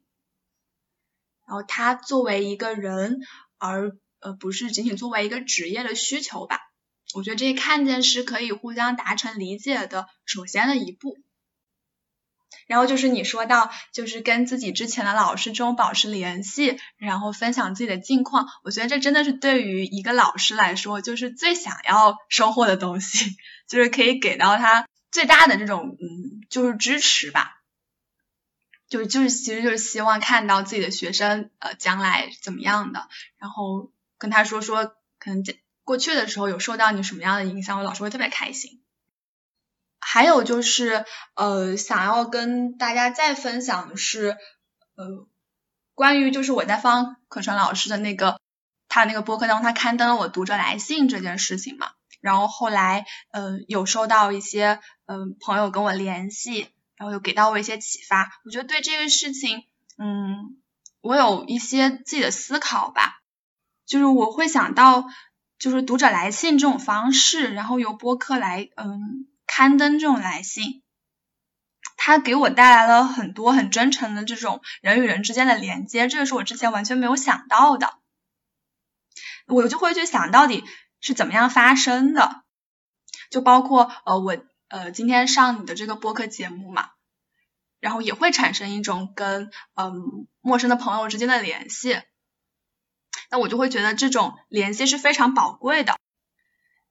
[1.48, 3.20] 然后他作为一个人，
[3.58, 6.60] 而呃不是仅仅作为一个职业的需求吧。
[7.16, 11.18] 我觉得这些看见是可以互相达成理解的首先的一步。
[12.68, 23.36] 然后就是你说到就是跟自己之前的老师中保持联系，然后分享自己的近况，我觉得这真的是对于一个老师来说就是最想要收获的东西，
[23.68, 24.86] 就是可以给到他。
[25.10, 27.62] 最大的这种嗯，就是支持吧，
[28.90, 35.44] 就是就是其实就是希望看到自己的学生呃将来怎么样的，然后跟他说说可能
[35.86, 38.82] 过去的时候有受到你什么样的影响，我老师会特别开心。
[40.10, 41.04] 还有就是
[41.36, 44.38] 呃想要跟大家再分享的是
[44.96, 45.28] 呃
[45.96, 48.40] 关于就是我在方可成老师的那个
[48.88, 51.92] 他那个播客当中他刊登了我读者来信这件事情嘛。
[52.22, 58.32] 然后后来，呃，有收到一些，嗯，朋友跟我联系，然后有给到我一些启发。
[58.44, 59.66] 我觉得对这个事情，
[59.98, 60.58] 嗯，
[61.02, 63.22] 我有一些自己的思考吧。
[63.86, 65.06] 就是我会想到，
[65.60, 70.84] 就是读者来信这种方式，然后由播客来，嗯，刊登这种来信，
[71.96, 77.96] 它给我带来了很多很真诚的这种人与人之间的连接，这个是我之前完全没有想到的。
[79.48, 80.64] 我就会去想到底。
[81.00, 82.42] 是怎么样发生的？
[83.30, 84.36] 就包括呃我
[84.68, 86.90] 呃今天上你的这个播客节目嘛，
[87.80, 92.02] 然后也会产生一种跟嗯陌生的朋友之间的联系，
[93.30, 95.96] 那我就会觉得这种联系是非常宝贵的。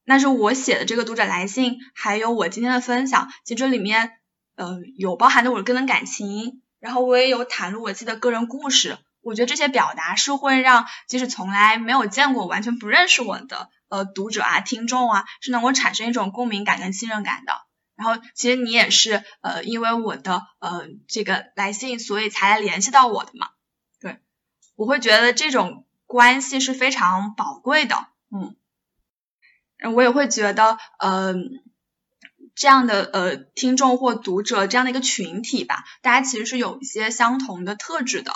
[0.06, 4.12] 那是我写的这个读者来信，还有我今天的分享，其实这里面
[4.54, 8.98] 呃有包含着我的个人感情，然后我也有袒露我自己的个人故事。
[9.20, 13.68] 我觉得这些表达是会让即使从来没有见过、完全不认识我的。
[13.88, 17.52] 呃，读者啊，听众啊，是能够产生一种共鸣感跟信任感的。
[17.96, 23.48] 然后，其实你也是呃，因为我的呃这个来信，所以才联系到我的嘛。
[24.00, 24.20] 对，
[24.74, 28.06] 我会觉得这种关系是非常宝贵的。
[28.30, 28.54] 嗯，
[29.94, 31.34] 我也会觉得呃
[32.54, 38.32] 这样的呃听众或读者这样的一个群体吧，大家其实是有一些相同的特质的。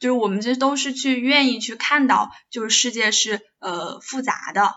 [0.00, 4.74] 就是我们这都是去愿意去看到，就是世界是呃复杂的，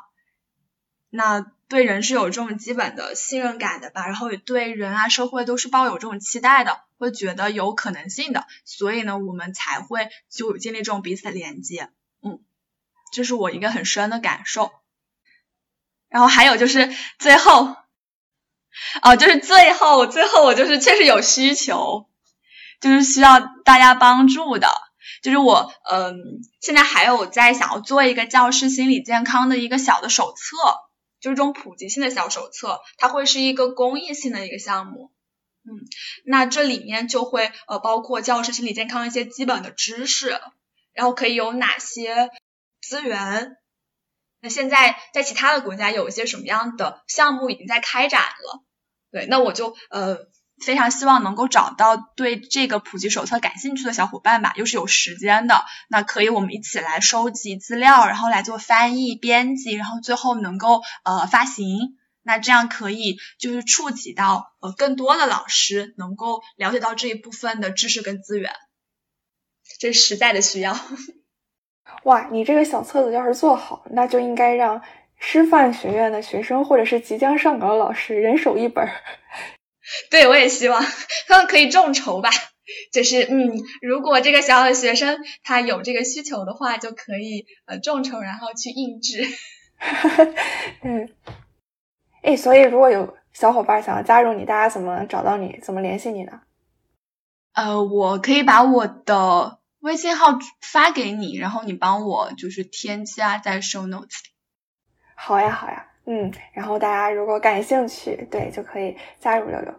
[1.10, 11.90] 那对人是有这种基本的信任感的吧，然后也对人啊社会都是抱有这种期待的，会觉得有可能性的，所以呢，我们才会就建立这种彼此的连接，
[12.22, 12.40] 嗯，
[13.12, 14.72] 这是我一个很深的感受。
[16.10, 17.76] 然后还有就是最后，
[19.02, 22.10] 哦，就是最后最后我就是确实有需求，
[22.80, 24.70] 就是需要大家帮助的。
[25.24, 26.16] 就是我，嗯，
[26.62, 30.56] 现在还有在想要做一个教师心理健康的一个小的手册，
[31.20, 35.12] 就是这种普及性的小手册，它会是一个公益性的一个项目，
[35.66, 35.74] 嗯，
[36.24, 40.40] 那这里面就会呃包括教师心理健康一些基本的知识，
[40.94, 42.30] 然后可以有哪些
[42.82, 43.58] 资源，
[44.42, 48.64] 那现在在其他的国家有一些什么样的项目已经在开展了，
[49.12, 50.28] 对，那我就呃。
[50.66, 62.00] 非常希望能够找到对这个普及手册感兴趣的小伙伴吧，又是有时间的，那可以我们一起来收集资料，然后来做翻译、编辑，然后最后能够呃发行。
[62.24, 68.52] 那这样可以就是触及到呃更多的老师，能够了解到这一部分的知识跟资源，
[69.80, 70.76] 这是实在的需要。
[72.04, 74.82] 哇，你这个小册子要是做好，那就应该让
[75.18, 78.88] 师范学院的学生或者是即将上岗的老师人手一本。
[80.12, 80.84] 对，我也希望
[81.28, 82.30] 他们可以众筹吧，
[82.92, 89.26] 就是嗯，如果这个小的学生他有这个需求的话，就可以呃众筹，然后去印制。
[90.84, 91.10] 嗯，
[92.22, 95.60] 哎，所以如果有小伙伴想要加入你，大家怎么找到你？
[95.62, 96.42] 怎么联系你呢？
[97.54, 104.20] 呃，我可以把我的微信号发给你，然后你帮我就是添加在 show notes。
[105.16, 105.88] 好呀，好呀。
[106.06, 109.74] 嗯，然后大家如果感兴趣，对，就可以加入六六。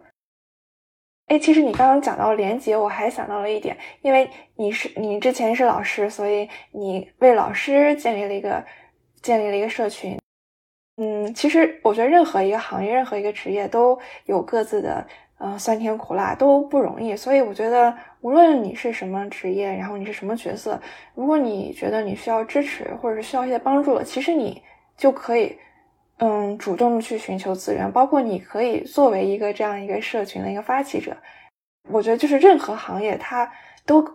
[1.27, 8.65] 哎，其实你刚刚讲到连接，我还想到了一点，因为你是你之前是老师，所以你为老师建立了一个
[9.21, 10.19] 建立了一个社群。
[10.97, 15.07] 嗯，其实我觉得任何一个行业，任何一个职业都有各自的
[15.39, 17.15] 呃酸甜苦辣，都不容易。
[17.15, 20.79] 所以我觉得，无论你是什么职业，然后你是什么角色，
[21.15, 24.61] 如果你觉得你需要支持，或者是需要一些帮助，其实你
[24.95, 25.57] 就可以。
[26.21, 31.15] 嗯，主动去寻求资源，包括你可以作为一个这样一个社群的一个发起者，
[31.89, 33.49] 我觉得就是任何行业它
[33.85, 34.05] 都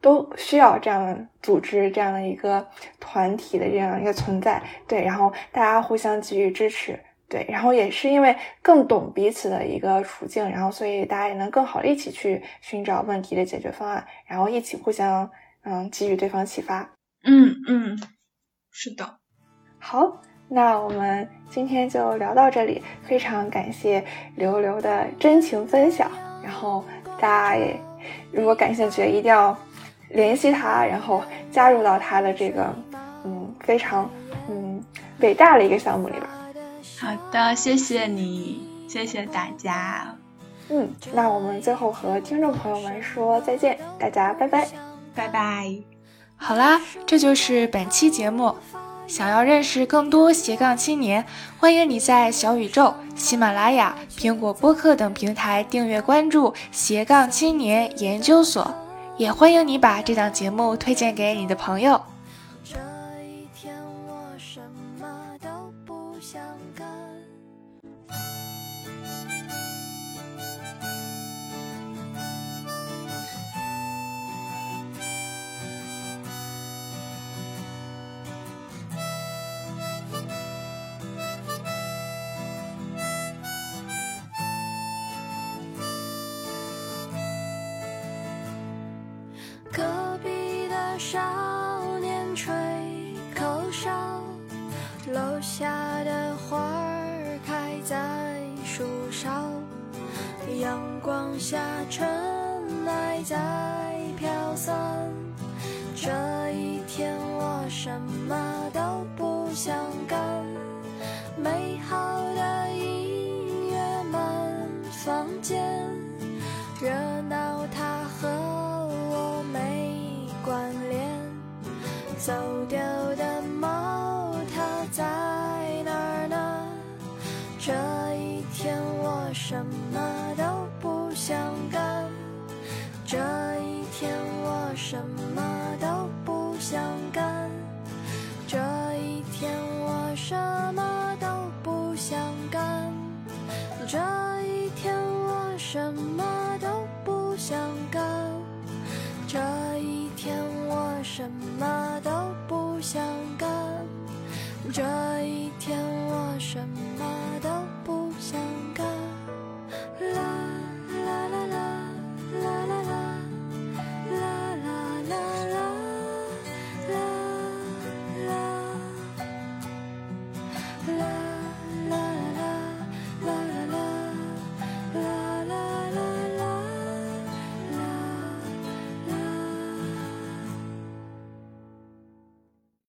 [0.00, 2.66] 都需要这样组织这样的一个
[2.98, 6.98] 团体的这样一个存在，对，然后大家互相给予支持，
[7.28, 15.28] 对，然后也是因为更懂彼此的一个处境，然后所以大家也能更好的一起去寻找问题的解决方案，然后一起互相
[15.64, 16.88] 嗯给予对方启发，
[17.24, 17.98] 嗯嗯，
[18.70, 19.18] 是的，
[19.78, 20.22] 好。
[20.48, 24.04] 那我们今天就聊到这里，非常感谢
[24.36, 26.08] 刘刘的真情分享。
[26.40, 26.84] 然后
[27.18, 27.76] 大家也
[28.30, 29.58] 如果感兴趣，一定要
[30.10, 31.20] 联系他，然后
[31.50, 32.72] 加入到他的这个
[33.24, 34.08] 嗯非常
[34.48, 34.80] 嗯
[35.18, 36.22] 伟大的一个项目里边。
[36.98, 40.14] 好的，谢谢你，谢谢大家。
[40.68, 44.68] 嗯，那我们最后和听众朋友们说再见，大家拜拜，
[45.14, 45.72] 拜拜。
[46.36, 48.54] 好啦，这就是本期节目。
[49.06, 51.24] 想要认识更多斜杠青年，
[51.60, 58.74] 欢迎你在小宇宙、喜马拉雅、苹果播客等平台订阅关注斜杠青年研究所，
[59.16, 62.00] 也欢迎你把这档节目推荐给你的朋友。